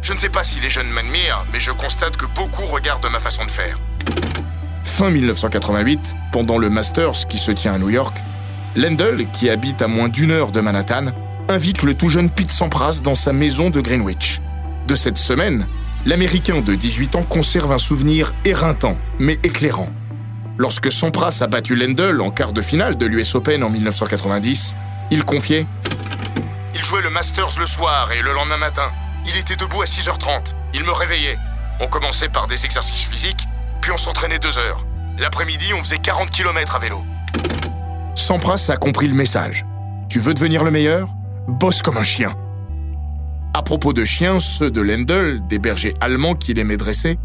Je 0.00 0.14
ne 0.14 0.18
sais 0.18 0.30
pas 0.30 0.42
si 0.42 0.58
les 0.60 0.70
jeunes 0.70 0.88
m'admirent, 0.88 1.44
mais 1.52 1.60
je 1.60 1.70
constate 1.70 2.16
que 2.16 2.26
beaucoup 2.26 2.64
regardent 2.64 3.10
ma 3.10 3.20
façon 3.20 3.44
de 3.44 3.50
faire. 3.50 3.78
Fin 4.90 5.10
1988, 5.10 6.14
pendant 6.32 6.58
le 6.58 6.68
Masters 6.68 7.26
qui 7.28 7.38
se 7.38 7.52
tient 7.52 7.72
à 7.72 7.78
New 7.78 7.88
York, 7.88 8.14
Lendl, 8.76 9.24
qui 9.32 9.48
habite 9.48 9.80
à 9.80 9.88
moins 9.88 10.08
d'une 10.08 10.30
heure 10.30 10.52
de 10.52 10.60
Manhattan, 10.60 11.06
invite 11.48 11.84
le 11.84 11.94
tout 11.94 12.10
jeune 12.10 12.28
Pete 12.28 12.50
Sampras 12.50 13.00
dans 13.02 13.14
sa 13.14 13.32
maison 13.32 13.70
de 13.70 13.80
Greenwich. 13.80 14.40
De 14.88 14.96
cette 14.96 15.16
semaine, 15.16 15.64
l'Américain 16.04 16.60
de 16.60 16.74
18 16.74 17.16
ans 17.16 17.22
conserve 17.22 17.72
un 17.72 17.78
souvenir 17.78 18.34
éreintant, 18.44 18.98
mais 19.18 19.38
éclairant. 19.44 19.88
Lorsque 20.58 20.92
Sampras 20.92 21.38
a 21.40 21.46
battu 21.46 21.76
Lendl 21.76 22.20
en 22.20 22.30
quart 22.30 22.52
de 22.52 22.60
finale 22.60 22.98
de 22.98 23.06
l'US 23.06 23.34
Open 23.36 23.62
en 23.62 23.70
1990, 23.70 24.76
il 25.12 25.24
confiait 25.24 25.66
Il 26.74 26.84
jouait 26.84 27.02
le 27.02 27.10
Masters 27.10 27.58
le 27.58 27.66
soir 27.66 28.10
et 28.12 28.20
le 28.20 28.34
lendemain 28.34 28.58
matin. 28.58 28.90
Il 29.26 29.36
était 29.38 29.56
debout 29.56 29.80
à 29.80 29.86
6h30. 29.86 30.52
Il 30.74 30.84
me 30.84 30.92
réveillait. 30.92 31.38
On 31.80 31.86
commençait 31.86 32.28
par 32.28 32.48
des 32.48 32.66
exercices 32.66 33.08
physiques, 33.08 33.46
on 33.90 33.96
s'entraînait 33.96 34.38
deux 34.38 34.58
heures. 34.58 34.84
L'après-midi, 35.18 35.72
on 35.74 35.82
faisait 35.82 35.98
40 35.98 36.30
km 36.30 36.76
à 36.76 36.78
vélo. 36.78 37.04
Sampras 38.14 38.70
a 38.70 38.76
compris 38.76 39.08
le 39.08 39.14
message. 39.14 39.64
Tu 40.08 40.20
veux 40.20 40.34
devenir 40.34 40.64
le 40.64 40.70
meilleur? 40.70 41.08
Bosse 41.46 41.82
comme 41.82 41.96
un 41.96 42.04
chien. 42.04 42.34
À 43.54 43.62
propos 43.62 43.92
de 43.92 44.04
chiens, 44.04 44.38
ceux 44.38 44.70
de 44.70 44.80
Lendl, 44.80 45.40
des 45.48 45.58
bergers 45.58 45.94
allemands 46.00 46.34
qu'il 46.34 46.58
aimait 46.58 46.76
dresser, 46.76 47.18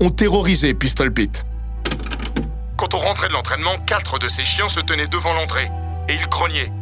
ont 0.00 0.10
terrorisé 0.10 0.74
Pistol 0.74 1.12
Pete. 1.12 1.44
Quand 2.76 2.94
on 2.94 2.98
rentrait 2.98 3.28
de 3.28 3.32
l'entraînement, 3.32 3.76
quatre 3.86 4.18
de 4.18 4.28
ces 4.28 4.44
chiens 4.44 4.68
se 4.68 4.80
tenaient 4.80 5.08
devant 5.08 5.34
l'entrée 5.34 5.70
et 6.08 6.14
ils 6.14 6.28
grognaient. 6.28 6.72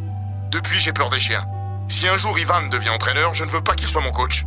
Depuis, 0.51 0.79
j'ai 0.79 0.93
peur 0.93 1.11
des 1.11 1.21
chiens. 1.21 1.45
Si 1.89 2.07
un 2.09 2.17
jour 2.17 2.39
Ivan 2.39 2.69
devient 2.69 2.91
entraîneur, 2.91 3.35
je 3.35 3.45
ne 3.45 3.51
veux 3.51 3.61
pas 3.61 3.75
qu'il 3.75 3.89
soit 3.89 4.03
mon 4.03 4.13
coach. 4.13 4.45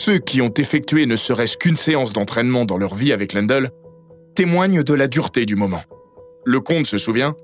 Ceux 0.00 0.18
qui 0.18 0.40
ont 0.40 0.52
effectué 0.56 1.04
ne 1.04 1.14
serait-ce 1.14 1.58
qu'une 1.58 1.76
séance 1.76 2.14
d'entraînement 2.14 2.64
dans 2.64 2.78
leur 2.78 2.94
vie 2.94 3.12
avec 3.12 3.34
Lendl 3.34 3.70
témoignent 4.34 4.82
de 4.82 4.94
la 4.94 5.08
dureté 5.08 5.44
du 5.44 5.56
moment. 5.56 5.82
Le 6.46 6.60
comte 6.60 6.86
se 6.86 6.96
souvient 6.96 7.36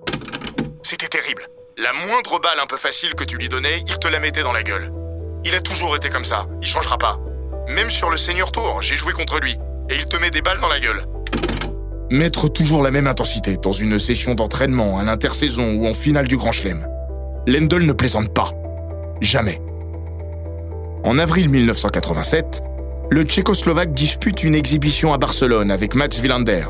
C'était 0.82 1.08
terrible. 1.08 1.50
La 1.76 1.92
moindre 1.92 2.40
balle 2.40 2.58
un 2.62 2.66
peu 2.66 2.78
facile 2.78 3.12
que 3.14 3.24
tu 3.24 3.36
lui 3.36 3.50
donnais, 3.50 3.84
il 3.86 3.98
te 3.98 4.08
la 4.08 4.20
mettait 4.20 4.42
dans 4.42 4.54
la 4.54 4.62
gueule. 4.62 4.90
Il 5.44 5.54
a 5.54 5.60
toujours 5.60 5.96
été 5.96 6.08
comme 6.08 6.24
ça, 6.24 6.46
il 6.62 6.66
changera 6.66 6.96
pas. 6.96 7.20
Même 7.68 7.90
sur 7.90 8.08
le 8.08 8.16
Senior 8.16 8.50
Tour, 8.50 8.80
j'ai 8.80 8.96
joué 8.96 9.12
contre 9.12 9.38
lui, 9.38 9.52
et 9.90 9.96
il 9.96 10.06
te 10.06 10.16
met 10.16 10.30
des 10.30 10.40
balles 10.40 10.60
dans 10.60 10.68
la 10.68 10.80
gueule. 10.80 11.04
Mettre 12.10 12.48
toujours 12.48 12.82
la 12.82 12.90
même 12.90 13.06
intensité 13.06 13.58
dans 13.58 13.72
une 13.72 13.98
session 13.98 14.34
d'entraînement, 14.34 14.96
à 14.96 15.04
l'intersaison 15.04 15.74
ou 15.74 15.86
en 15.86 15.92
finale 15.92 16.26
du 16.26 16.38
Grand 16.38 16.52
Chelem. 16.52 16.88
Lendl 17.46 17.84
ne 17.84 17.92
plaisante 17.92 18.32
pas. 18.32 18.50
Jamais. 19.20 19.60
En 21.06 21.20
avril 21.20 21.48
1987, 21.48 22.64
le 23.10 23.22
Tchécoslovaque 23.22 23.94
dispute 23.94 24.42
une 24.42 24.56
exhibition 24.56 25.12
à 25.12 25.18
Barcelone 25.18 25.70
avec 25.70 25.94
Mats 25.94 26.08
Wilander, 26.20 26.66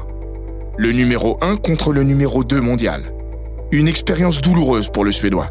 le 0.77 0.93
numéro 0.93 1.39
1 1.41 1.57
contre 1.57 1.91
le 1.91 2.03
numéro 2.03 2.45
2 2.45 2.61
mondial. 2.61 3.15
Une 3.71 3.89
expérience 3.89 4.43
douloureuse 4.43 4.91
pour 4.91 5.07
le 5.07 5.11
Suédois. 5.11 5.49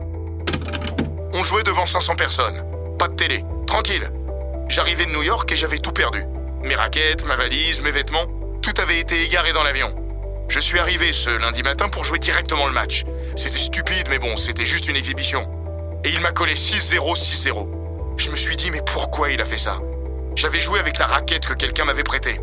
On 1.34 1.43
jouait 1.43 1.63
devant 1.63 1.88
500 1.88 2.15
personnes, 2.15 2.63
pas 3.00 3.08
de 3.08 3.15
télé, 3.15 3.43
tranquille. 3.65 4.08
J'arrivais 4.69 5.06
de 5.06 5.13
New 5.13 5.24
York 5.24 5.52
et 5.52 5.56
j'avais 5.56 5.80
tout 5.80 5.91
perdu. 5.91 6.24
Mes 6.63 6.76
raquettes, 6.76 7.26
ma 7.26 7.36
valise, 7.36 7.82
mes 7.82 7.89
vêtements, 7.89 8.28
tout 8.62 8.74
avait 8.80 9.00
été 9.00 9.15
égaré 9.24 9.52
dans 9.52 9.63
l'avion. 9.63 9.95
Je 10.48 10.60
suis 10.60 10.78
arrivé 10.78 11.12
ce 11.12 11.32
lundi 11.32 11.63
matin 11.63 11.89
pour 11.89 12.06
jouer 12.06 12.19
directement 12.19 12.67
le 12.67 12.74
match. 12.74 13.04
C'était 13.36 13.58
stupide, 13.58 14.06
mais 14.12 14.19
bon, 14.19 14.38
c'était 14.38 14.63
juste 14.63 14.88
une 14.88 14.95
exhibition. 14.95 15.48
Et 16.04 16.10
il 16.10 16.21
m'a 16.21 16.34
collé 16.34 16.54
6-0, 16.54 17.15
6-0. 17.15 17.85
Je 18.17 18.32
me 18.32 18.36
suis 18.36 18.56
dit, 18.56 18.71
mais 18.71 18.82
pourquoi 18.82 19.30
il 19.30 19.41
a 19.41 19.45
fait 19.45 19.58
ça? 19.58 19.80
J'avais 20.36 20.60
joué 20.60 20.80
avec 20.80 20.97
la 20.97 21.06
raquette 21.06 21.45
que 21.45 21.54
quelqu'un 21.54 21.86
m'avait 21.86 22.04
prêtée. 22.04 22.39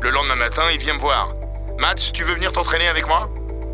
Le 0.00 0.10
lendemain 0.10 0.36
matin, 0.36 0.62
il 0.72 0.78
vient 0.78 0.94
me 0.94 0.98
voir. 0.98 1.32
Mats, 1.78 1.94
tu 1.94 2.24
veux 2.24 2.34
venir 2.34 2.52
t'entraîner 2.52 2.88
avec 2.88 3.06
moi? 3.06 3.28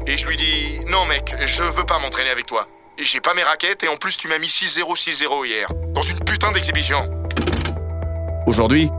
Et 0.07 0.16
je 0.16 0.27
lui 0.27 0.37
dis, 0.37 0.85
non 0.88 1.05
mec, 1.07 1.35
je 1.44 1.62
veux 1.62 1.85
pas 1.85 1.98
m'entraîner 1.98 2.31
avec 2.31 2.46
toi. 2.46 2.66
J'ai 2.98 3.20
pas 3.20 3.35
mes 3.35 3.42
raquettes 3.42 3.85
et 3.85 3.88
en 3.88 3.96
plus 3.96 4.16
tu 4.16 4.27
m'as 4.27 4.38
mis 4.38 4.46
6-0, 4.46 4.96
6-0 4.96 5.46
hier, 5.46 5.68
dans 5.94 6.03
une 6.03 6.18
putain 6.20 6.51
d'exhibition. 6.51 7.09
Aujourd'hui, 8.46 8.90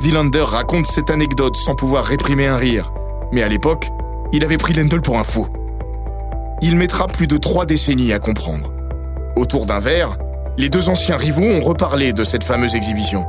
Villander 0.00 0.44
raconte 0.46 0.86
cette 0.86 1.10
anecdote 1.10 1.56
sans 1.56 1.74
pouvoir 1.74 2.04
réprimer 2.04 2.46
un 2.46 2.56
rire. 2.56 2.92
Mais 3.32 3.42
à 3.42 3.48
l'époque, 3.48 3.86
il 4.32 4.44
avait 4.44 4.56
pris 4.56 4.72
Lendl 4.72 5.00
pour 5.02 5.18
un 5.18 5.24
fou. 5.24 5.48
Il 6.62 6.76
mettra 6.76 7.06
plus 7.06 7.26
de 7.26 7.36
trois 7.36 7.66
décennies 7.66 8.12
à 8.12 8.18
comprendre. 8.18 8.72
Autour 9.36 9.66
d'un 9.66 9.80
verre, 9.80 10.16
les 10.58 10.68
deux 10.68 10.88
anciens 10.88 11.16
rivaux 11.16 11.42
ont 11.42 11.60
reparlé 11.60 12.12
de 12.12 12.24
cette 12.24 12.44
fameuse 12.44 12.74
exhibition. 12.74 13.26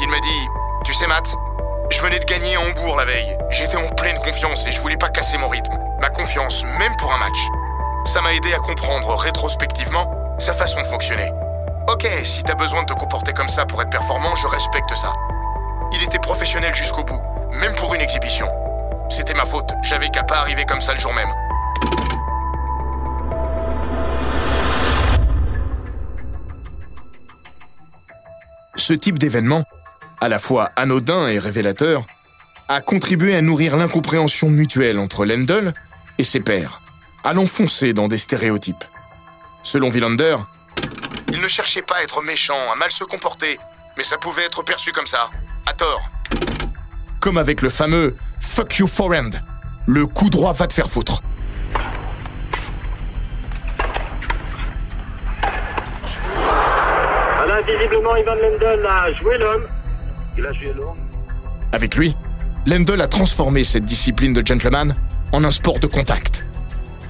Il 0.00 0.08
m'a 0.08 0.20
dit 0.20 0.48
Tu 0.84 0.92
sais, 0.92 1.06
Matt, 1.06 1.34
je 1.90 2.00
venais 2.00 2.18
de 2.18 2.24
gagner 2.24 2.56
à 2.56 2.60
Hambourg 2.60 2.96
la 2.96 3.04
veille. 3.04 3.36
J'étais 3.50 3.76
en 3.76 3.88
pleine 3.88 4.18
confiance 4.18 4.66
et 4.66 4.72
je 4.72 4.80
voulais 4.80 4.96
pas 4.96 5.08
casser 5.08 5.38
mon 5.38 5.48
rythme. 5.48 5.74
Ma 6.00 6.10
confiance, 6.10 6.64
même 6.78 6.94
pour 6.98 7.12
un 7.12 7.18
match. 7.18 7.38
Ça 8.04 8.20
m'a 8.20 8.32
aidé 8.34 8.52
à 8.52 8.58
comprendre 8.58 9.14
rétrospectivement 9.16 10.36
sa 10.38 10.52
façon 10.52 10.80
de 10.80 10.86
fonctionner. 10.86 11.30
Ok, 11.88 12.06
si 12.24 12.42
t'as 12.42 12.54
besoin 12.54 12.82
de 12.82 12.86
te 12.86 12.98
comporter 12.98 13.32
comme 13.32 13.48
ça 13.48 13.64
pour 13.64 13.80
être 13.80 13.90
performant, 13.90 14.34
je 14.34 14.46
respecte 14.46 14.94
ça. 14.94 15.12
Il 15.92 16.02
était 16.02 16.18
professionnel 16.18 16.74
jusqu'au 16.74 17.04
bout, 17.04 17.20
même 17.52 17.74
pour 17.74 17.94
une 17.94 18.00
exhibition. 18.00 18.48
C'était 19.08 19.34
ma 19.34 19.44
faute, 19.44 19.70
j'avais 19.82 20.10
qu'à 20.10 20.24
pas 20.24 20.38
arriver 20.38 20.64
comme 20.66 20.80
ça 20.80 20.92
le 20.92 21.00
jour 21.00 21.14
même. 21.14 21.32
Ce 28.86 28.92
type 28.92 29.18
d'événement, 29.18 29.64
à 30.20 30.28
la 30.28 30.38
fois 30.38 30.70
anodin 30.76 31.26
et 31.26 31.40
révélateur, 31.40 32.06
a 32.68 32.80
contribué 32.80 33.34
à 33.34 33.42
nourrir 33.42 33.76
l'incompréhension 33.76 34.48
mutuelle 34.48 35.00
entre 35.00 35.26
Lendl 35.26 35.74
et 36.18 36.22
ses 36.22 36.38
pairs, 36.38 36.80
à 37.24 37.32
l'enfoncer 37.32 37.94
dans 37.94 38.06
des 38.06 38.16
stéréotypes. 38.16 38.84
Selon 39.64 39.88
Villander, 39.88 40.36
il 41.32 41.40
ne 41.40 41.48
cherchait 41.48 41.82
pas 41.82 41.96
à 41.96 42.02
être 42.04 42.22
méchant, 42.22 42.70
à 42.72 42.76
mal 42.76 42.92
se 42.92 43.02
comporter, 43.02 43.58
mais 43.96 44.04
ça 44.04 44.18
pouvait 44.18 44.44
être 44.44 44.62
perçu 44.62 44.92
comme 44.92 45.08
ça, 45.08 45.30
à 45.66 45.72
tort. 45.72 46.08
Comme 47.18 47.38
avec 47.38 47.62
le 47.62 47.70
fameux 47.70 48.16
Fuck 48.40 48.78
you 48.78 48.86
forehand, 48.86 49.30
le 49.88 50.06
coup 50.06 50.30
droit 50.30 50.52
va 50.52 50.68
te 50.68 50.72
faire 50.72 50.88
foutre. 50.88 51.24
Visiblement, 57.66 58.16
Ivan 58.16 58.34
Lendl 58.34 58.86
a 58.86 59.12
joué 59.14 59.38
l'homme. 59.38 59.66
Il 60.38 60.46
a 60.46 60.52
joué 60.52 60.72
l'homme. 60.76 60.96
Avec 61.72 61.96
lui, 61.96 62.16
Lendl 62.66 63.00
a 63.00 63.08
transformé 63.08 63.64
cette 63.64 63.84
discipline 63.84 64.32
de 64.32 64.46
gentleman 64.46 64.94
en 65.32 65.44
un 65.44 65.50
sport 65.50 65.78
de 65.78 65.86
contact. 65.86 66.44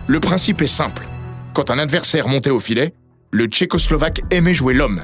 Le 0.07 0.21
principe 0.21 0.63
est 0.63 0.67
simple. 0.67 1.07
Quand 1.53 1.71
un 1.71 1.79
adversaire 1.79 2.29
montait 2.29 2.51
au 2.51 2.61
filet, 2.61 2.95
le 3.31 3.47
Tchécoslovaque 3.47 4.21
aimait 4.31 4.55
jouer 4.55 4.75
l'homme. 4.75 5.03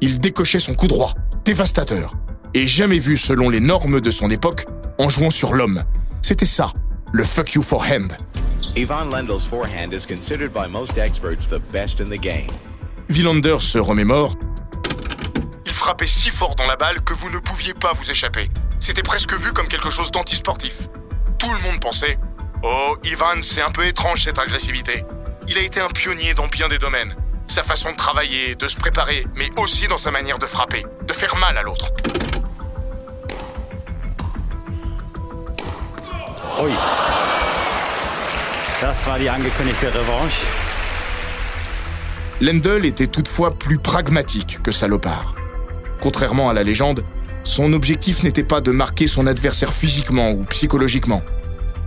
Il 0.00 0.20
décochait 0.20 0.60
son 0.60 0.74
coup 0.74 0.86
droit, 0.86 1.14
dévastateur, 1.44 2.14
et 2.52 2.66
jamais 2.66 2.98
vu 2.98 3.16
selon 3.16 3.48
les 3.48 3.60
normes 3.60 4.00
de 4.00 4.10
son 4.10 4.30
époque 4.30 4.66
en 4.98 5.08
jouant 5.08 5.30
sur 5.30 5.54
l'homme. 5.54 5.84
C'était 6.22 6.46
ça, 6.46 6.72
le 7.12 7.24
fuck 7.24 7.54
you 7.54 7.62
forehand. 7.62 8.08
Ivan 8.76 9.10
Lendl's 9.10 9.46
forehand 9.46 9.92
is 9.92 10.06
considered 10.06 10.52
by 10.52 10.68
most 10.68 10.98
experts 10.98 11.48
the 11.48 11.60
best 11.72 12.00
in 12.00 12.06
the 12.06 12.20
game. 12.20 12.50
Villander 13.08 13.60
se 13.60 13.78
remémore. 13.78 14.36
Il 15.84 15.88
frappait 15.88 16.06
si 16.06 16.30
fort 16.30 16.54
dans 16.54 16.66
la 16.66 16.76
balle 16.76 17.02
que 17.02 17.12
vous 17.12 17.28
ne 17.28 17.36
pouviez 17.36 17.74
pas 17.74 17.92
vous 17.92 18.10
échapper. 18.10 18.50
C'était 18.80 19.02
presque 19.02 19.34
vu 19.34 19.52
comme 19.52 19.68
quelque 19.68 19.90
chose 19.90 20.10
d'antisportif. 20.10 20.88
Tout 21.38 21.52
le 21.52 21.58
monde 21.58 21.78
pensait 21.78 22.18
Oh, 22.62 22.96
Ivan, 23.04 23.42
c'est 23.42 23.60
un 23.60 23.70
peu 23.70 23.84
étrange 23.84 24.22
cette 24.24 24.38
agressivité. 24.38 25.04
Il 25.46 25.58
a 25.58 25.60
été 25.60 25.82
un 25.82 25.90
pionnier 25.90 26.32
dans 26.32 26.46
bien 26.46 26.68
des 26.68 26.78
domaines. 26.78 27.14
Sa 27.48 27.62
façon 27.62 27.92
de 27.92 27.96
travailler, 27.96 28.54
de 28.54 28.66
se 28.66 28.76
préparer, 28.76 29.26
mais 29.34 29.50
aussi 29.58 29.86
dans 29.86 29.98
sa 29.98 30.10
manière 30.10 30.38
de 30.38 30.46
frapper, 30.46 30.86
de 31.06 31.12
faire 31.12 31.36
mal 31.36 31.58
à 31.58 31.62
l'autre. 31.62 31.90
Ui. 36.62 36.72
Das 38.80 39.06
war 39.06 39.18
die 39.18 39.28
angekündigte 39.28 39.92
Revanche. 39.92 40.46
Lendl 42.40 42.86
était 42.86 43.08
toutefois 43.08 43.58
plus 43.58 43.78
pragmatique 43.78 44.62
que 44.62 44.72
salopard. 44.72 45.34
Contrairement 46.04 46.50
à 46.50 46.52
la 46.52 46.62
légende, 46.62 47.02
son 47.44 47.72
objectif 47.72 48.24
n'était 48.24 48.42
pas 48.42 48.60
de 48.60 48.70
marquer 48.70 49.08
son 49.08 49.26
adversaire 49.26 49.72
physiquement 49.72 50.32
ou 50.32 50.44
psychologiquement. 50.44 51.22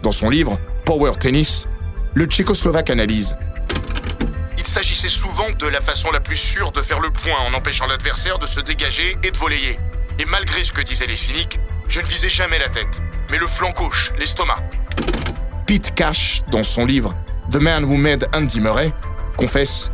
Dans 0.01 0.11
son 0.11 0.31
livre, 0.31 0.59
Power 0.85 1.11
Tennis, 1.19 1.67
le 2.15 2.25
Tchécoslovaque 2.25 2.89
analyse. 2.89 3.37
Il 4.57 4.65
s'agissait 4.65 5.07
souvent 5.07 5.51
de 5.59 5.67
la 5.67 5.81
façon 5.81 6.09
la 6.11 6.19
plus 6.19 6.35
sûre 6.35 6.71
de 6.71 6.81
faire 6.81 6.99
le 6.99 7.11
point 7.11 7.37
en 7.47 7.53
empêchant 7.53 7.85
l'adversaire 7.85 8.39
de 8.39 8.47
se 8.47 8.59
dégager 8.59 9.15
et 9.21 9.29
de 9.29 9.37
voler. 9.37 9.77
Et 10.17 10.25
malgré 10.25 10.63
ce 10.63 10.71
que 10.71 10.81
disaient 10.81 11.05
les 11.05 11.15
cyniques, 11.15 11.59
je 11.87 12.01
ne 12.01 12.05
visais 12.07 12.27
jamais 12.27 12.57
la 12.57 12.69
tête, 12.69 13.03
mais 13.29 13.37
le 13.37 13.45
flanc 13.45 13.69
gauche, 13.77 14.11
l'estomac. 14.17 14.57
Pete 15.67 15.93
Cash, 15.93 16.41
dans 16.49 16.63
son 16.63 16.87
livre 16.87 17.13
The 17.51 17.57
Man 17.57 17.85
Who 17.85 17.97
Made 17.97 18.27
Andy 18.33 18.61
Murray, 18.61 18.91
confesse 19.37 19.91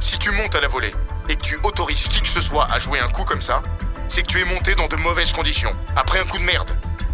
Si 0.00 0.18
tu 0.18 0.30
montes 0.30 0.54
à 0.54 0.62
la 0.62 0.68
volée 0.68 0.94
et 1.28 1.36
que 1.36 1.42
tu 1.42 1.58
autorises 1.64 2.06
qui 2.06 2.20
que 2.20 2.28
ce 2.28 2.40
soit 2.40 2.70
à 2.70 2.78
jouer 2.78 3.00
un 3.00 3.08
coup 3.08 3.24
comme 3.24 3.40
ça, 3.40 3.62
c'est 4.08 4.22
que 4.22 4.28
tu 4.28 4.40
es 4.40 4.44
monté 4.44 4.74
dans 4.74 4.88
de 4.88 4.96
mauvaises 4.96 5.32
conditions, 5.32 5.74
après 5.96 6.20
un 6.20 6.24
coup 6.24 6.38
de 6.38 6.44
merde. 6.44 6.70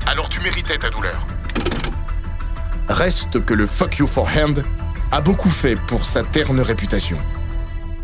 Alors 0.07 0.29
tu 0.29 0.41
méritais 0.41 0.79
ta 0.79 0.91
douleur. 0.91 1.27
Reste 2.89 3.45
que 3.45 3.55
le 3.55 3.67
fuck 3.67 3.99
you 3.99 4.07
forehand 4.07 4.63
a 5.11 5.21
beaucoup 5.21 5.51
fait 5.51 5.77
pour 5.77 6.05
sa 6.05 6.23
terne 6.23 6.61
réputation. 6.61 7.19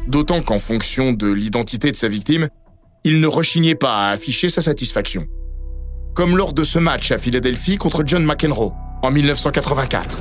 D'autant 0.07 0.43
qu'en 0.43 0.59
fonction 0.59 1.13
de 1.13 1.31
l'identité 1.31 1.91
de 1.91 1.97
sa 1.97 2.09
victime, 2.09 2.49
il 3.05 3.21
ne 3.21 3.27
rechignait 3.27 3.75
pas 3.75 4.09
à 4.09 4.11
afficher 4.11 4.51
sa 4.51 4.63
satisfaction. 4.63 5.27
Comme 6.15 6.37
lors 6.37 6.53
de 6.53 6.65
ce 6.65 6.79
match 6.79 7.13
à 7.13 7.19
Philadelphie 7.19 7.77
contre 7.77 8.03
John 8.07 8.25
McEnroe 8.25 8.73
en 9.03 9.11
1984. 9.11 10.19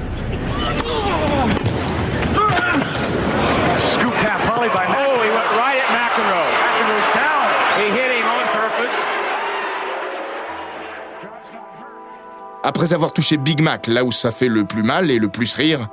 Après 12.67 12.91
avoir 12.91 13.13
touché 13.13 13.37
Big 13.37 13.61
Mac 13.61 13.87
là 13.87 14.03
où 14.03 14.11
ça 14.11 14.29
fait 14.29 14.49
le 14.49 14.65
plus 14.65 14.83
mal 14.83 15.09
et 15.09 15.19
le 15.19 15.29
plus 15.29 15.53
rire, 15.53 15.87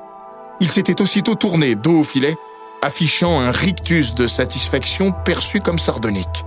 il 0.58 0.68
s'était 0.68 1.00
aussitôt 1.00 1.36
tourné 1.36 1.76
dos 1.76 2.00
au 2.00 2.02
filet, 2.02 2.36
affichant 2.82 3.38
un 3.38 3.52
rictus 3.52 4.16
de 4.16 4.26
satisfaction 4.26 5.12
perçu 5.12 5.60
comme 5.60 5.78
sardonique. 5.78 6.44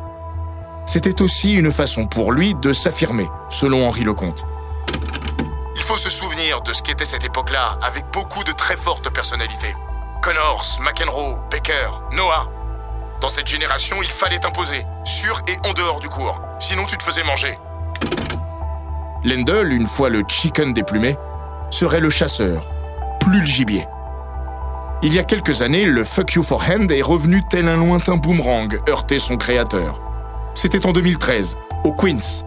C'était 0.85 1.21
aussi 1.21 1.53
une 1.53 1.71
façon 1.71 2.07
pour 2.07 2.33
lui 2.33 2.55
de 2.55 2.73
s'affirmer, 2.73 3.29
selon 3.49 3.87
Henri 3.87 4.03
Lecomte. 4.03 4.43
Il 5.77 5.81
faut 5.81 5.95
se 5.95 6.09
souvenir 6.09 6.59
de 6.59 6.73
ce 6.73 6.83
qu'était 6.83 7.05
cette 7.05 7.23
époque-là, 7.23 7.79
avec 7.81 8.03
beaucoup 8.11 8.43
de 8.43 8.51
très 8.51 8.75
fortes 8.75 9.09
personnalités. 9.09 9.77
Connors, 10.21 10.77
McEnroe, 10.81 11.37
Baker, 11.49 12.01
Noah. 12.11 12.49
Dans 13.21 13.29
cette 13.29 13.47
génération, 13.47 13.95
il 14.01 14.09
fallait 14.09 14.39
t'imposer, 14.39 14.81
sur 15.05 15.41
et 15.47 15.55
en 15.65 15.71
dehors 15.71 16.01
du 16.01 16.09
cours. 16.09 16.37
Sinon, 16.59 16.85
tu 16.85 16.97
te 16.97 17.03
faisais 17.03 17.23
manger. 17.23 17.57
Lendl, 19.27 19.73
une 19.73 19.87
fois 19.87 20.07
le 20.07 20.23
chicken 20.25 20.73
déplumé, 20.73 21.17
serait 21.69 21.99
le 21.99 22.09
chasseur, 22.09 22.69
plus 23.19 23.41
le 23.41 23.45
gibier. 23.45 23.85
Il 25.03 25.13
y 25.13 25.19
a 25.19 25.23
quelques 25.23 25.61
années, 25.61 25.83
le 25.83 26.05
Fuck 26.05 26.35
You 26.35 26.43
for 26.43 26.63
Hand 26.63 26.89
est 26.93 27.01
revenu 27.01 27.43
tel 27.49 27.67
un 27.67 27.75
lointain 27.75 28.15
boomerang 28.15 28.79
heurter 28.87 29.19
son 29.19 29.35
créateur. 29.35 29.99
C'était 30.53 30.85
en 30.85 30.93
2013, 30.93 31.57
au 31.83 31.91
Queens. 31.91 32.45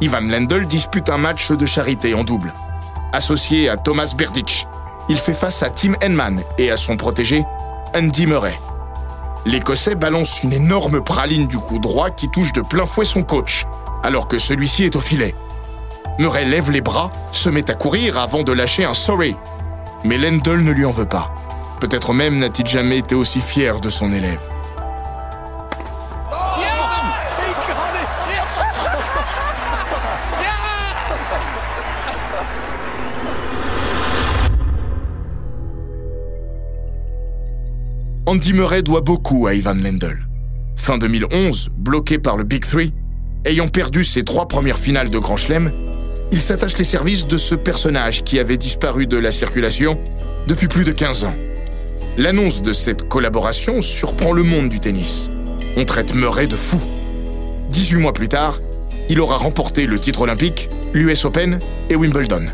Ivan 0.00 0.22
Lendl 0.22 0.66
dispute 0.66 1.10
un 1.10 1.18
match 1.18 1.52
de 1.52 1.66
charité 1.66 2.14
en 2.14 2.24
double. 2.24 2.54
Associé 3.12 3.68
à 3.68 3.76
Thomas 3.76 4.14
Berdych, 4.16 4.66
il 5.10 5.16
fait 5.16 5.34
face 5.34 5.62
à 5.62 5.68
Tim 5.68 5.96
Henman 6.02 6.40
et 6.56 6.70
à 6.70 6.78
son 6.78 6.96
protégé, 6.96 7.44
Andy 7.94 8.26
Murray. 8.26 8.58
L'Écossais 9.44 9.96
balance 9.96 10.42
une 10.42 10.54
énorme 10.54 11.04
praline 11.04 11.46
du 11.46 11.58
coup 11.58 11.78
droit 11.78 12.08
qui 12.08 12.30
touche 12.30 12.54
de 12.54 12.62
plein 12.62 12.86
fouet 12.86 13.04
son 13.04 13.22
coach, 13.22 13.66
alors 14.02 14.28
que 14.28 14.38
celui-ci 14.38 14.84
est 14.84 14.96
au 14.96 15.00
filet. 15.00 15.34
Murray 16.18 16.46
lève 16.46 16.70
les 16.70 16.80
bras, 16.80 17.12
se 17.30 17.50
met 17.50 17.70
à 17.70 17.74
courir 17.74 18.18
avant 18.18 18.42
de 18.42 18.52
lâcher 18.52 18.84
un 18.84 18.94
sorry. 18.94 19.36
Mais 20.02 20.16
Lendl 20.16 20.62
ne 20.62 20.72
lui 20.72 20.86
en 20.86 20.90
veut 20.90 21.04
pas. 21.04 21.34
Peut-être 21.80 22.14
même 22.14 22.38
n'a-t-il 22.38 22.66
jamais 22.66 22.98
été 22.98 23.14
aussi 23.14 23.40
fier 23.40 23.80
de 23.80 23.90
son 23.90 24.12
élève. 24.12 24.40
Andy 38.28 38.54
Murray 38.54 38.82
doit 38.82 39.02
beaucoup 39.02 39.46
à 39.46 39.54
Ivan 39.54 39.74
Lendl. 39.74 40.26
Fin 40.76 40.98
2011, 40.98 41.70
bloqué 41.76 42.18
par 42.18 42.36
le 42.36 42.44
Big 42.44 42.64
Three, 42.64 42.92
ayant 43.44 43.68
perdu 43.68 44.04
ses 44.04 44.24
trois 44.24 44.48
premières 44.48 44.78
finales 44.78 45.10
de 45.10 45.18
Grand 45.18 45.36
Chelem, 45.36 45.72
il 46.32 46.40
s'attache 46.40 46.76
les 46.78 46.84
services 46.84 47.26
de 47.26 47.36
ce 47.36 47.54
personnage 47.54 48.24
qui 48.24 48.38
avait 48.38 48.56
disparu 48.56 49.06
de 49.06 49.16
la 49.16 49.30
circulation 49.30 49.98
depuis 50.46 50.68
plus 50.68 50.84
de 50.84 50.92
15 50.92 51.24
ans. 51.24 51.34
L'annonce 52.18 52.62
de 52.62 52.72
cette 52.72 53.08
collaboration 53.08 53.80
surprend 53.80 54.32
le 54.32 54.42
monde 54.42 54.68
du 54.68 54.80
tennis. 54.80 55.28
On 55.76 55.84
traite 55.84 56.14
Murray 56.14 56.46
de 56.46 56.56
fou. 56.56 56.80
18 57.70 57.98
mois 57.98 58.12
plus 58.12 58.28
tard, 58.28 58.60
il 59.08 59.20
aura 59.20 59.36
remporté 59.36 59.86
le 59.86 59.98
titre 59.98 60.22
olympique, 60.22 60.70
l'US 60.94 61.24
Open 61.24 61.60
et 61.90 61.96
Wimbledon. 61.96 62.46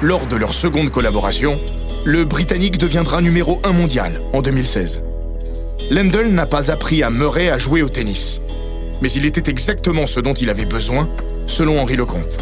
Lors 0.00 0.26
de 0.26 0.36
leur 0.36 0.52
seconde 0.52 0.90
collaboration, 0.90 1.60
le 2.04 2.26
Britannique 2.26 2.76
deviendra 2.76 3.22
numéro 3.22 3.60
1 3.64 3.72
mondial 3.72 4.20
en 4.34 4.42
2016. 4.42 5.02
Lendl 5.90 6.28
n'a 6.28 6.44
pas 6.44 6.70
appris 6.70 7.02
à 7.02 7.08
Murray 7.08 7.48
à 7.48 7.56
jouer 7.56 7.80
au 7.80 7.88
tennis, 7.88 8.40
mais 9.00 9.10
il 9.12 9.24
était 9.24 9.50
exactement 9.50 10.06
ce 10.06 10.20
dont 10.20 10.34
il 10.34 10.50
avait 10.50 10.66
besoin, 10.66 11.08
selon 11.46 11.80
Henri 11.80 11.96
Lecomte. 11.96 12.38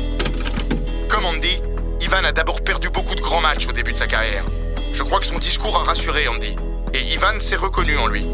Comme 1.09 1.25
Andy, 1.25 1.63
Ivan 2.01 2.25
a 2.25 2.33
d'abord 2.33 2.63
perdu 2.63 2.89
beaucoup 2.93 3.15
de 3.15 3.21
grands 3.21 3.41
matchs 3.41 3.69
au 3.69 3.73
début 3.73 3.93
de 3.93 3.97
sa 3.97 4.09
carrière. 4.09 4.45
Je 4.93 5.05
crois 5.05 5.21
que 5.21 5.27
son 5.27 5.39
discours 5.39 5.77
a 5.77 5.85
rassuré 5.85 6.27
Andy, 6.27 6.57
et 6.93 7.13
Ivan 7.15 7.39
s'est 7.39 7.57
reconnu 7.57 7.97
en 7.97 8.09
lui. 8.09 8.27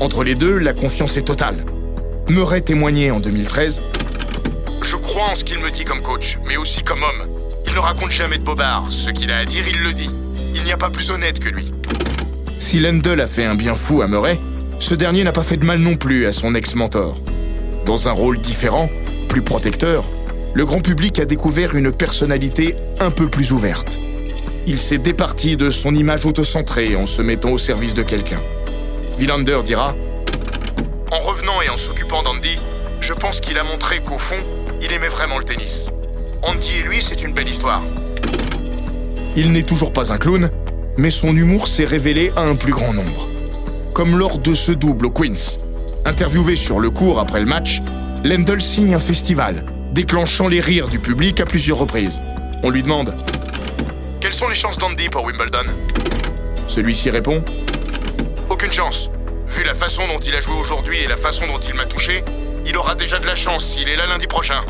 Entre 0.00 0.24
les 0.24 0.34
deux, 0.34 0.56
la 0.56 0.72
confiance 0.72 1.18
est 1.18 1.26
totale. 1.26 1.66
Murray 2.30 2.62
témoignait 2.62 3.10
en 3.10 3.20
2013 3.20 3.82
Je 4.80 4.96
crois 4.96 5.24
en 5.24 5.34
ce 5.34 5.44
qu'il 5.44 5.58
me 5.58 5.70
dit 5.70 5.84
comme 5.84 6.00
coach, 6.00 6.38
mais 6.46 6.56
aussi 6.56 6.82
comme 6.82 7.02
homme. 7.02 7.41
Il 7.72 7.76
ne 7.76 7.80
raconte 7.80 8.10
jamais 8.10 8.36
de 8.36 8.44
bobards. 8.44 8.84
Ce 8.90 9.08
qu'il 9.08 9.32
a 9.32 9.38
à 9.38 9.44
dire, 9.46 9.64
il 9.66 9.82
le 9.82 9.94
dit. 9.94 10.10
Il 10.54 10.62
n'y 10.62 10.72
a 10.72 10.76
pas 10.76 10.90
plus 10.90 11.10
honnête 11.10 11.38
que 11.38 11.48
lui. 11.48 11.72
Si 12.58 12.78
Lendl 12.80 13.18
a 13.18 13.26
fait 13.26 13.46
un 13.46 13.54
bien 13.54 13.74
fou 13.74 14.02
à 14.02 14.06
Murray, 14.06 14.38
ce 14.78 14.94
dernier 14.94 15.24
n'a 15.24 15.32
pas 15.32 15.42
fait 15.42 15.56
de 15.56 15.64
mal 15.64 15.78
non 15.78 15.96
plus 15.96 16.26
à 16.26 16.32
son 16.32 16.54
ex-mentor. 16.54 17.16
Dans 17.86 18.08
un 18.08 18.12
rôle 18.12 18.38
différent, 18.38 18.90
plus 19.26 19.40
protecteur, 19.40 20.06
le 20.52 20.66
grand 20.66 20.80
public 20.80 21.18
a 21.18 21.24
découvert 21.24 21.74
une 21.74 21.92
personnalité 21.92 22.76
un 23.00 23.10
peu 23.10 23.30
plus 23.30 23.52
ouverte. 23.52 23.98
Il 24.66 24.78
s'est 24.78 24.98
départi 24.98 25.56
de 25.56 25.70
son 25.70 25.94
image 25.94 26.26
autocentrée 26.26 26.94
en 26.94 27.06
se 27.06 27.22
mettant 27.22 27.52
au 27.52 27.58
service 27.58 27.94
de 27.94 28.02
quelqu'un. 28.02 28.42
Villander 29.16 29.60
dira 29.64 29.96
En 31.10 31.20
revenant 31.20 31.62
et 31.62 31.70
en 31.70 31.78
s'occupant 31.78 32.22
d'Andy, 32.22 32.60
je 33.00 33.14
pense 33.14 33.40
qu'il 33.40 33.56
a 33.56 33.64
montré 33.64 34.00
qu'au 34.00 34.18
fond, 34.18 34.44
il 34.82 34.92
aimait 34.92 35.08
vraiment 35.08 35.38
le 35.38 35.44
tennis. 35.44 35.88
Andy 36.42 36.78
et 36.80 36.82
lui, 36.82 37.00
c'est 37.00 37.22
une 37.22 37.32
belle 37.32 37.48
histoire. 37.48 37.82
Il 39.36 39.52
n'est 39.52 39.62
toujours 39.62 39.92
pas 39.92 40.12
un 40.12 40.18
clown, 40.18 40.50
mais 40.96 41.10
son 41.10 41.36
humour 41.36 41.68
s'est 41.68 41.84
révélé 41.84 42.32
à 42.36 42.42
un 42.42 42.56
plus 42.56 42.72
grand 42.72 42.92
nombre. 42.92 43.28
Comme 43.94 44.18
lors 44.18 44.38
de 44.38 44.52
ce 44.52 44.72
double 44.72 45.06
au 45.06 45.10
Queens. 45.10 45.58
Interviewé 46.04 46.56
sur 46.56 46.80
le 46.80 46.90
cours 46.90 47.20
après 47.20 47.40
le 47.40 47.46
match, 47.46 47.80
Lendl 48.24 48.60
signe 48.60 48.94
un 48.94 48.98
festival, 48.98 49.64
déclenchant 49.92 50.48
les 50.48 50.60
rires 50.60 50.88
du 50.88 50.98
public 50.98 51.40
à 51.40 51.44
plusieurs 51.44 51.78
reprises. 51.78 52.20
On 52.64 52.70
lui 52.70 52.82
demande 52.82 53.14
Quelles 54.20 54.34
sont 54.34 54.48
les 54.48 54.54
chances 54.54 54.78
d'Andy 54.78 55.08
pour 55.08 55.24
Wimbledon? 55.24 55.70
Celui-ci 56.66 57.10
répond 57.10 57.44
Aucune 58.50 58.72
chance. 58.72 59.10
Vu 59.46 59.62
la 59.64 59.74
façon 59.74 60.02
dont 60.08 60.18
il 60.18 60.34
a 60.34 60.40
joué 60.40 60.54
aujourd'hui 60.54 60.98
et 60.98 61.06
la 61.06 61.16
façon 61.16 61.46
dont 61.46 61.58
il 61.58 61.74
m'a 61.74 61.86
touché, 61.86 62.24
il 62.66 62.76
aura 62.76 62.94
déjà 62.94 63.18
de 63.18 63.26
la 63.26 63.36
chance 63.36 63.64
s'il 63.64 63.88
est 63.88 63.96
là 63.96 64.06
lundi 64.06 64.26
prochain. 64.26 64.62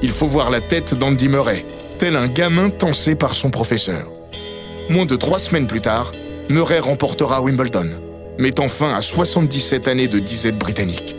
Il 0.00 0.10
faut 0.12 0.26
voir 0.26 0.50
la 0.50 0.60
tête 0.60 0.94
d'Andy 0.94 1.28
Murray, 1.28 1.66
tel 1.98 2.14
un 2.14 2.28
gamin 2.28 2.70
tensé 2.70 3.16
par 3.16 3.34
son 3.34 3.50
professeur. 3.50 4.08
Moins 4.88 5.06
de 5.06 5.16
trois 5.16 5.40
semaines 5.40 5.66
plus 5.66 5.80
tard, 5.80 6.12
Murray 6.48 6.78
remportera 6.78 7.42
Wimbledon, 7.42 7.90
mettant 8.38 8.68
fin 8.68 8.94
à 8.94 9.00
77 9.00 9.88
années 9.88 10.06
de 10.06 10.20
disette 10.20 10.56
britannique. 10.56 11.16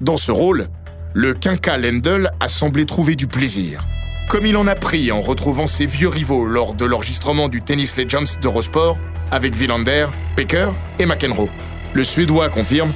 Dans 0.00 0.16
ce 0.16 0.32
rôle, 0.32 0.68
le 1.12 1.34
quinca 1.34 1.76
Lendl 1.76 2.30
a 2.40 2.48
semblé 2.48 2.86
trouver 2.86 3.16
du 3.16 3.26
plaisir, 3.26 3.86
comme 4.30 4.46
il 4.46 4.56
en 4.56 4.66
a 4.66 4.76
pris 4.76 5.12
en 5.12 5.20
retrouvant 5.20 5.66
ses 5.66 5.84
vieux 5.84 6.08
rivaux 6.08 6.46
lors 6.46 6.72
de 6.72 6.86
l'enregistrement 6.86 7.50
du 7.50 7.60
Tennis 7.60 7.98
Legends 7.98 8.40
d'Eurosport 8.40 8.96
avec 9.30 9.54
Villander, 9.54 10.06
Becker 10.36 10.70
et 10.98 11.06
McEnroe. 11.06 11.50
Le 11.94 12.04
Suédois 12.04 12.48
confirme 12.48 12.92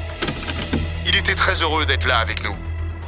Il 1.06 1.16
était 1.16 1.34
très 1.34 1.62
heureux 1.62 1.86
d'être 1.86 2.06
là 2.06 2.18
avec 2.18 2.44
nous. 2.44 2.54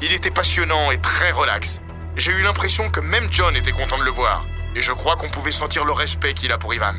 Il 0.02 0.12
était 0.12 0.30
passionnant 0.30 0.90
et 0.90 0.98
très 0.98 1.30
relax. 1.30 1.80
J'ai 2.16 2.32
eu 2.32 2.42
l'impression 2.42 2.88
que 2.90 3.00
même 3.00 3.28
John 3.30 3.56
était 3.56 3.70
content 3.70 3.98
de 3.98 4.04
le 4.04 4.10
voir, 4.10 4.46
et 4.74 4.82
je 4.82 4.92
crois 4.92 5.16
qu'on 5.16 5.28
pouvait 5.28 5.52
sentir 5.52 5.84
le 5.84 5.92
respect 5.92 6.34
qu'il 6.34 6.52
a 6.52 6.58
pour 6.58 6.74
Ivan. 6.74 6.94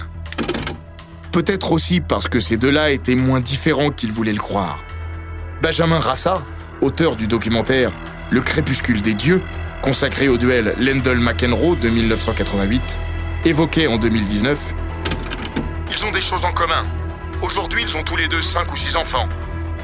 Peut-être 1.31 1.71
aussi 1.71 1.99
parce 1.99 2.27
que 2.27 2.39
ces 2.39 2.57
deux-là 2.57 2.91
étaient 2.91 3.15
moins 3.15 3.41
différents 3.41 3.89
qu'il 3.89 4.11
voulait 4.11 4.33
le 4.33 4.39
croire. 4.39 4.83
Benjamin 5.61 5.99
Rassa, 5.99 6.43
auteur 6.81 7.15
du 7.15 7.27
documentaire 7.27 7.91
Le 8.29 8.41
crépuscule 8.41 9.01
des 9.01 9.13
dieux, 9.13 9.41
consacré 9.81 10.27
au 10.27 10.37
duel 10.37 10.75
Lendl-McEnroe 10.79 11.79
de 11.79 11.89
1988, 11.89 12.99
évoquait 13.45 13.87
en 13.87 13.97
2019 13.97 14.73
Ils 15.95 16.07
ont 16.07 16.11
des 16.11 16.21
choses 16.21 16.43
en 16.43 16.51
commun. 16.51 16.87
Aujourd'hui, 17.43 17.83
ils 17.83 17.95
ont 17.95 18.01
tous 18.01 18.15
les 18.15 18.27
deux 18.27 18.41
5 18.41 18.71
ou 18.71 18.75
6 18.75 18.95
enfants. 18.95 19.29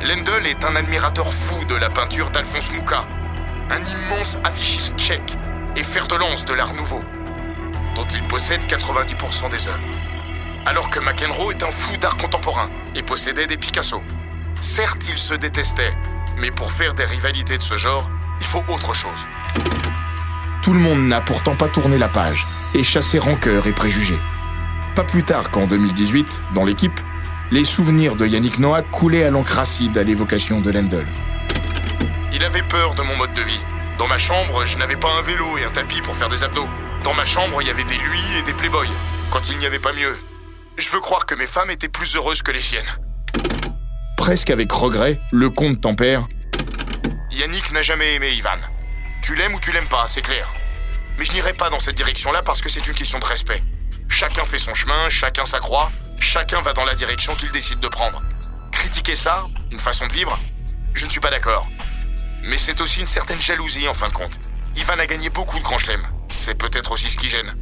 Lendl 0.02 0.48
est 0.48 0.66
un 0.66 0.76
admirateur 0.76 1.32
fou 1.32 1.64
de 1.66 1.76
la 1.76 1.90
peinture 1.90 2.32
d'Alphonse 2.32 2.72
Mucha, 2.72 3.08
un 3.70 3.78
immense 3.84 4.40
affichiste 4.44 4.98
tchèque 4.98 5.38
et 5.76 5.84
fer 5.84 6.08
de 6.08 6.16
lance 6.16 6.46
de 6.46 6.54
l'art 6.56 6.74
nouveau, 6.74 7.04
dont 7.94 8.08
il 8.08 8.24
possède 8.24 8.64
90% 8.64 9.52
des 9.52 9.68
œuvres. 9.68 9.88
Alors 10.66 10.90
que 10.90 11.00
McEnroe 11.00 11.52
est 11.52 11.62
un 11.62 11.70
fou 11.70 11.96
d'art 11.98 12.18
contemporain 12.18 12.72
et 12.96 13.04
possédait 13.04 13.46
des 13.46 13.58
Picasso. 13.58 14.02
Certes, 14.62 15.08
ils 15.10 15.18
se 15.18 15.36
détestaient, 15.36 15.96
mais 16.38 16.50
pour 16.50 16.72
faire 16.72 16.96
des 16.96 17.06
rivalités 17.06 17.60
de 17.60 17.64
ce 17.64 17.78
genre, 17.78 18.10
il 18.40 18.48
faut 18.48 18.64
autre 18.70 18.96
chose. 18.96 19.28
Tout 20.64 20.74
le 20.74 20.80
monde 20.80 21.08
n'a 21.08 21.22
pourtant 21.22 21.56
pas 21.56 21.70
tourné 21.70 22.00
la 22.00 22.10
page 22.10 22.48
et 22.74 22.82
chassé 22.82 23.20
rancœur 23.20 23.68
et 23.68 23.74
préjugés. 23.74 24.20
Pas 25.00 25.06
plus 25.06 25.24
tard 25.24 25.50
qu'en 25.50 25.66
2018, 25.66 26.44
dans 26.54 26.66
l'équipe, 26.66 27.00
les 27.52 27.64
souvenirs 27.64 28.18
de 28.18 28.28
Yannick 28.28 28.60
Noah 28.60 28.82
coulaient 28.82 29.24
à 29.24 29.30
l'encre 29.30 29.58
acide 29.58 29.98
à 29.98 30.04
l'évocation 30.04 30.60
de 30.60 30.70
Lendl. 30.72 31.08
Il 32.34 32.44
avait 32.44 32.64
peur 32.64 32.96
de 32.96 33.02
mon 33.04 33.16
mode 33.16 33.32
de 33.32 33.42
vie. 33.42 33.62
Dans 33.98 34.08
ma 34.08 34.18
chambre, 34.18 34.66
je 34.66 34.78
n'avais 34.78 34.98
pas 34.98 35.08
un 35.18 35.22
vélo 35.22 35.58
et 35.58 35.64
un 35.64 35.72
tapis 35.72 36.02
pour 36.02 36.18
faire 36.18 36.28
des 36.28 36.44
abdos. 36.44 36.68
Dans 37.06 37.14
ma 37.14 37.24
chambre, 37.24 37.62
il 37.62 37.70
y 37.70 37.72
avait 37.72 37.86
des 37.86 37.96
lui 37.96 38.20
et 38.38 38.42
des 38.42 38.52
playboys, 38.52 38.90
quand 39.32 39.50
il 39.50 39.58
n'y 39.58 39.66
avait 39.66 39.80
pas 39.80 39.94
mieux. 39.94 40.18
Je 40.78 40.90
veux 40.90 41.00
croire 41.00 41.26
que 41.26 41.36
mes 41.36 41.48
femmes 41.48 41.72
étaient 41.72 41.88
plus 41.88 42.18
heureuses 42.18 42.42
que 42.42 42.52
les 42.52 42.60
siennes. 42.60 43.00
Presque 44.18 44.50
avec 44.50 44.70
regret, 44.70 45.22
le 45.32 45.50
comte 45.50 45.80
tempère. 45.80 46.28
Yannick 47.32 47.72
n'a 47.72 47.84
jamais 47.84 48.16
aimé 48.16 48.32
Ivan. 48.34 48.60
Tu 49.22 49.34
l'aimes 49.36 49.54
ou 49.54 49.62
tu 49.62 49.72
l'aimes 49.72 49.88
pas, 49.88 50.08
c'est 50.10 50.24
clair. 50.24 50.52
Mais 51.18 51.24
je 51.24 51.32
n'irai 51.32 51.54
pas 51.54 51.70
dans 51.70 51.80
cette 51.80 51.96
direction-là 51.96 52.42
parce 52.46 52.62
que 52.62 52.68
c'est 52.68 52.86
une 52.86 52.96
question 52.96 53.18
de 53.18 53.24
respect. 53.24 53.64
Chacun 54.10 54.44
fait 54.44 54.58
son 54.58 54.74
chemin, 54.74 55.08
chacun 55.08 55.46
sa 55.46 55.60
croix, 55.60 55.90
chacun 56.20 56.62
va 56.62 56.74
dans 56.74 56.84
la 56.84 56.96
direction 56.96 57.36
qu'il 57.36 57.52
décide 57.52 57.80
de 57.80 57.88
prendre. 57.88 58.22
critiquer 58.72 59.16
ça, 59.16 59.46
une 59.72 59.80
façon 59.80 60.08
de 60.08 60.14
vivre, 60.14 60.38
je 60.94 61.06
ne 61.06 61.10
suis 61.10 61.20
pas 61.20 61.30
d'accord. 61.30 61.68
Mais 62.44 62.58
c'est 62.58 62.82
aussi 62.82 63.00
une 63.00 63.08
certaine 63.08 63.40
jalousie 63.40 63.88
en 63.88 63.94
fin 63.94 64.08
de 64.08 64.14
compte. 64.14 64.40
Ivan 64.76 65.00
a 65.00 65.06
gagné 65.06 65.30
beaucoup 65.30 65.58
de 65.58 65.64
grands 65.64 65.78
chelems. 65.78 66.06
C'est 66.30 66.56
peut-être 66.56 66.92
aussi 66.92 67.10
ce 67.10 67.18
qui 67.18 67.30
gêne. 67.30 67.56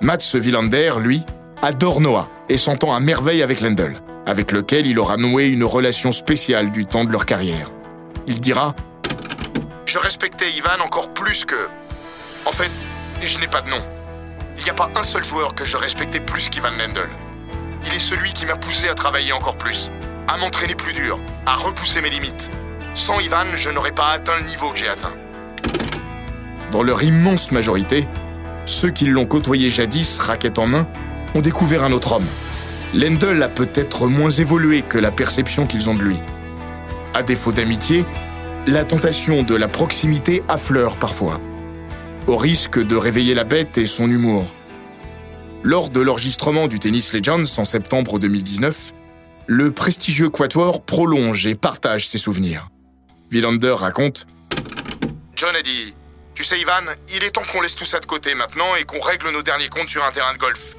Mats 0.00 0.34
Wilander, 0.34 0.94
lui, 1.00 1.22
adore 1.62 2.00
Noah 2.00 2.28
et 2.48 2.56
s'entend 2.56 2.94
à 2.94 2.98
merveille 3.00 3.42
avec 3.42 3.60
Lendl, 3.60 4.02
avec 4.26 4.50
lequel 4.50 4.86
il 4.86 4.98
aura 4.98 5.16
noué 5.16 5.48
une 5.48 5.64
relation 5.64 6.10
spéciale 6.10 6.72
du 6.72 6.86
temps 6.86 7.04
de 7.04 7.12
leur 7.12 7.24
carrière. 7.24 7.70
Il 8.26 8.40
dira 8.40 8.74
Je 9.86 9.98
respectais 9.98 10.50
Ivan 10.52 10.80
encore 10.84 11.12
plus 11.12 11.44
que. 11.44 11.68
En 12.46 12.52
fait, 12.52 12.70
je 13.22 13.38
n'ai 13.38 13.48
pas 13.48 13.60
de 13.62 13.70
nom. 13.70 13.80
Il 14.58 14.64
n'y 14.64 14.70
a 14.70 14.74
pas 14.74 14.90
un 14.94 15.02
seul 15.02 15.24
joueur 15.24 15.54
que 15.54 15.64
je 15.64 15.76
respectais 15.76 16.20
plus 16.20 16.48
qu'Ivan 16.48 16.70
Lendl. 16.70 17.08
Il 17.86 17.94
est 17.94 17.98
celui 17.98 18.32
qui 18.32 18.46
m'a 18.46 18.56
poussé 18.56 18.88
à 18.88 18.94
travailler 18.94 19.32
encore 19.32 19.56
plus, 19.56 19.90
à 20.28 20.36
m'entraîner 20.36 20.74
plus 20.74 20.92
dur, 20.92 21.18
à 21.46 21.54
repousser 21.56 22.00
mes 22.00 22.10
limites. 22.10 22.50
Sans 22.94 23.18
Ivan, 23.20 23.46
je 23.56 23.70
n'aurais 23.70 23.92
pas 23.92 24.08
atteint 24.08 24.36
le 24.40 24.46
niveau 24.46 24.70
que 24.70 24.78
j'ai 24.78 24.88
atteint. 24.88 25.12
Dans 26.70 26.82
leur 26.82 27.02
immense 27.02 27.50
majorité, 27.50 28.06
ceux 28.66 28.90
qui 28.90 29.06
l'ont 29.06 29.26
côtoyé 29.26 29.70
jadis, 29.70 30.18
raquette 30.20 30.58
en 30.58 30.66
main, 30.66 30.86
ont 31.34 31.40
découvert 31.40 31.82
un 31.82 31.92
autre 31.92 32.12
homme. 32.12 32.26
Lendl 32.94 33.42
a 33.42 33.48
peut-être 33.48 34.06
moins 34.06 34.30
évolué 34.30 34.82
que 34.82 34.98
la 34.98 35.10
perception 35.10 35.66
qu'ils 35.66 35.90
ont 35.90 35.94
de 35.94 36.04
lui. 36.04 36.20
À 37.14 37.22
défaut 37.22 37.52
d'amitié, 37.52 38.06
la 38.66 38.86
tentation 38.86 39.42
de 39.42 39.54
la 39.54 39.68
proximité 39.68 40.42
affleure 40.48 40.96
parfois, 40.96 41.40
au 42.26 42.38
risque 42.38 42.78
de 42.78 42.96
réveiller 42.96 43.34
la 43.34 43.44
bête 43.44 43.76
et 43.76 43.86
son 43.86 44.10
humour. 44.10 44.46
Lors 45.62 45.90
de 45.90 46.00
l'enregistrement 46.00 46.68
du 46.68 46.78
Tennis 46.78 47.12
Legends 47.12 47.58
en 47.58 47.66
septembre 47.66 48.18
2019, 48.18 48.94
le 49.46 49.72
prestigieux 49.72 50.30
Quatuor 50.30 50.82
prolonge 50.82 51.46
et 51.46 51.54
partage 51.54 52.08
ses 52.08 52.16
souvenirs. 52.16 52.70
Villander 53.30 53.74
raconte 53.76 54.26
John 55.36 55.54
a 55.54 55.62
Tu 56.34 56.44
sais, 56.44 56.58
Ivan, 56.58 56.72
il 57.14 57.24
est 57.24 57.32
temps 57.32 57.42
qu'on 57.52 57.60
laisse 57.60 57.74
tout 57.74 57.84
ça 57.84 58.00
de 58.00 58.06
côté 58.06 58.34
maintenant 58.34 58.74
et 58.80 58.84
qu'on 58.84 59.00
règle 59.00 59.30
nos 59.32 59.42
derniers 59.42 59.68
comptes 59.68 59.90
sur 59.90 60.02
un 60.02 60.12
terrain 60.12 60.32
de 60.32 60.38
golf. 60.38 60.76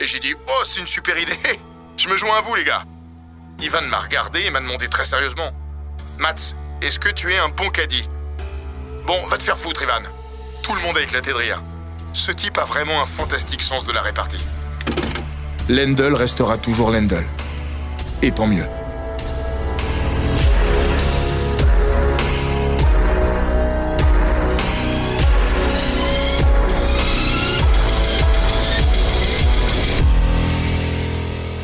Et 0.00 0.06
j'ai 0.06 0.18
dit 0.18 0.34
Oh, 0.48 0.62
c'est 0.64 0.80
une 0.80 0.88
super 0.88 1.16
idée 1.16 1.32
Je 1.96 2.08
me 2.08 2.16
joins 2.16 2.36
à 2.36 2.40
vous, 2.40 2.56
les 2.56 2.64
gars 2.64 2.84
Ivan 3.62 3.82
m'a 3.82 4.00
regardé 4.00 4.40
et 4.40 4.50
m'a 4.50 4.60
demandé 4.60 4.88
très 4.88 5.04
sérieusement 5.04 5.52
Mats, 6.18 6.54
est-ce 6.82 6.98
que 6.98 7.08
tu 7.08 7.32
es 7.32 7.38
un 7.38 7.48
bon 7.48 7.70
caddie? 7.70 8.08
Bon, 9.06 9.24
va 9.26 9.38
te 9.38 9.42
faire 9.42 9.56
foutre, 9.56 9.82
Ivan. 9.82 10.02
Tout 10.62 10.74
le 10.74 10.80
monde 10.80 10.96
a 10.96 11.00
éclaté 11.00 11.30
de 11.30 11.36
rire. 11.36 11.62
Ce 12.12 12.32
type 12.32 12.58
a 12.58 12.64
vraiment 12.64 13.00
un 13.00 13.06
fantastique 13.06 13.62
sens 13.62 13.86
de 13.86 13.92
la 13.92 14.02
répartie. 14.02 14.44
Lendl 15.68 16.14
restera 16.14 16.58
toujours 16.58 16.90
Lendl. 16.90 17.24
Et 18.20 18.32
tant 18.32 18.46
mieux. 18.46 18.66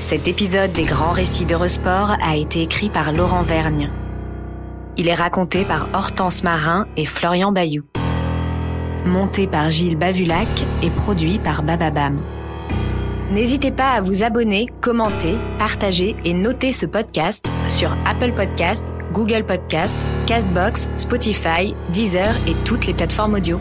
Cet 0.08 0.26
épisode 0.26 0.72
des 0.72 0.84
grands 0.84 1.12
récits 1.12 1.44
d'Eurosport 1.44 2.16
a 2.22 2.34
été 2.34 2.62
écrit 2.62 2.88
par 2.88 3.12
Laurent 3.12 3.42
Vergne. 3.42 3.90
Il 4.96 5.06
est 5.06 5.14
raconté 5.14 5.66
par 5.66 5.86
Hortense 5.92 6.42
Marin 6.42 6.86
et 6.96 7.04
Florian 7.04 7.52
Bayou. 7.52 7.82
Monté 9.04 9.46
par 9.46 9.68
Gilles 9.68 9.98
Bavulac 9.98 10.48
et 10.82 10.88
produit 10.88 11.38
par 11.38 11.62
Bababam. 11.62 12.22
N'hésitez 13.28 13.70
pas 13.70 13.90
à 13.90 14.00
vous 14.00 14.22
abonner, 14.22 14.64
commenter, 14.80 15.36
partager 15.58 16.16
et 16.24 16.32
noter 16.32 16.72
ce 16.72 16.86
podcast 16.86 17.46
sur 17.68 17.94
Apple 18.06 18.32
Podcast, 18.32 18.86
Google 19.12 19.44
Podcast, 19.44 19.96
Castbox, 20.26 20.88
Spotify, 20.96 21.74
Deezer 21.90 22.34
et 22.46 22.54
toutes 22.64 22.86
les 22.86 22.94
plateformes 22.94 23.34
audio. 23.34 23.60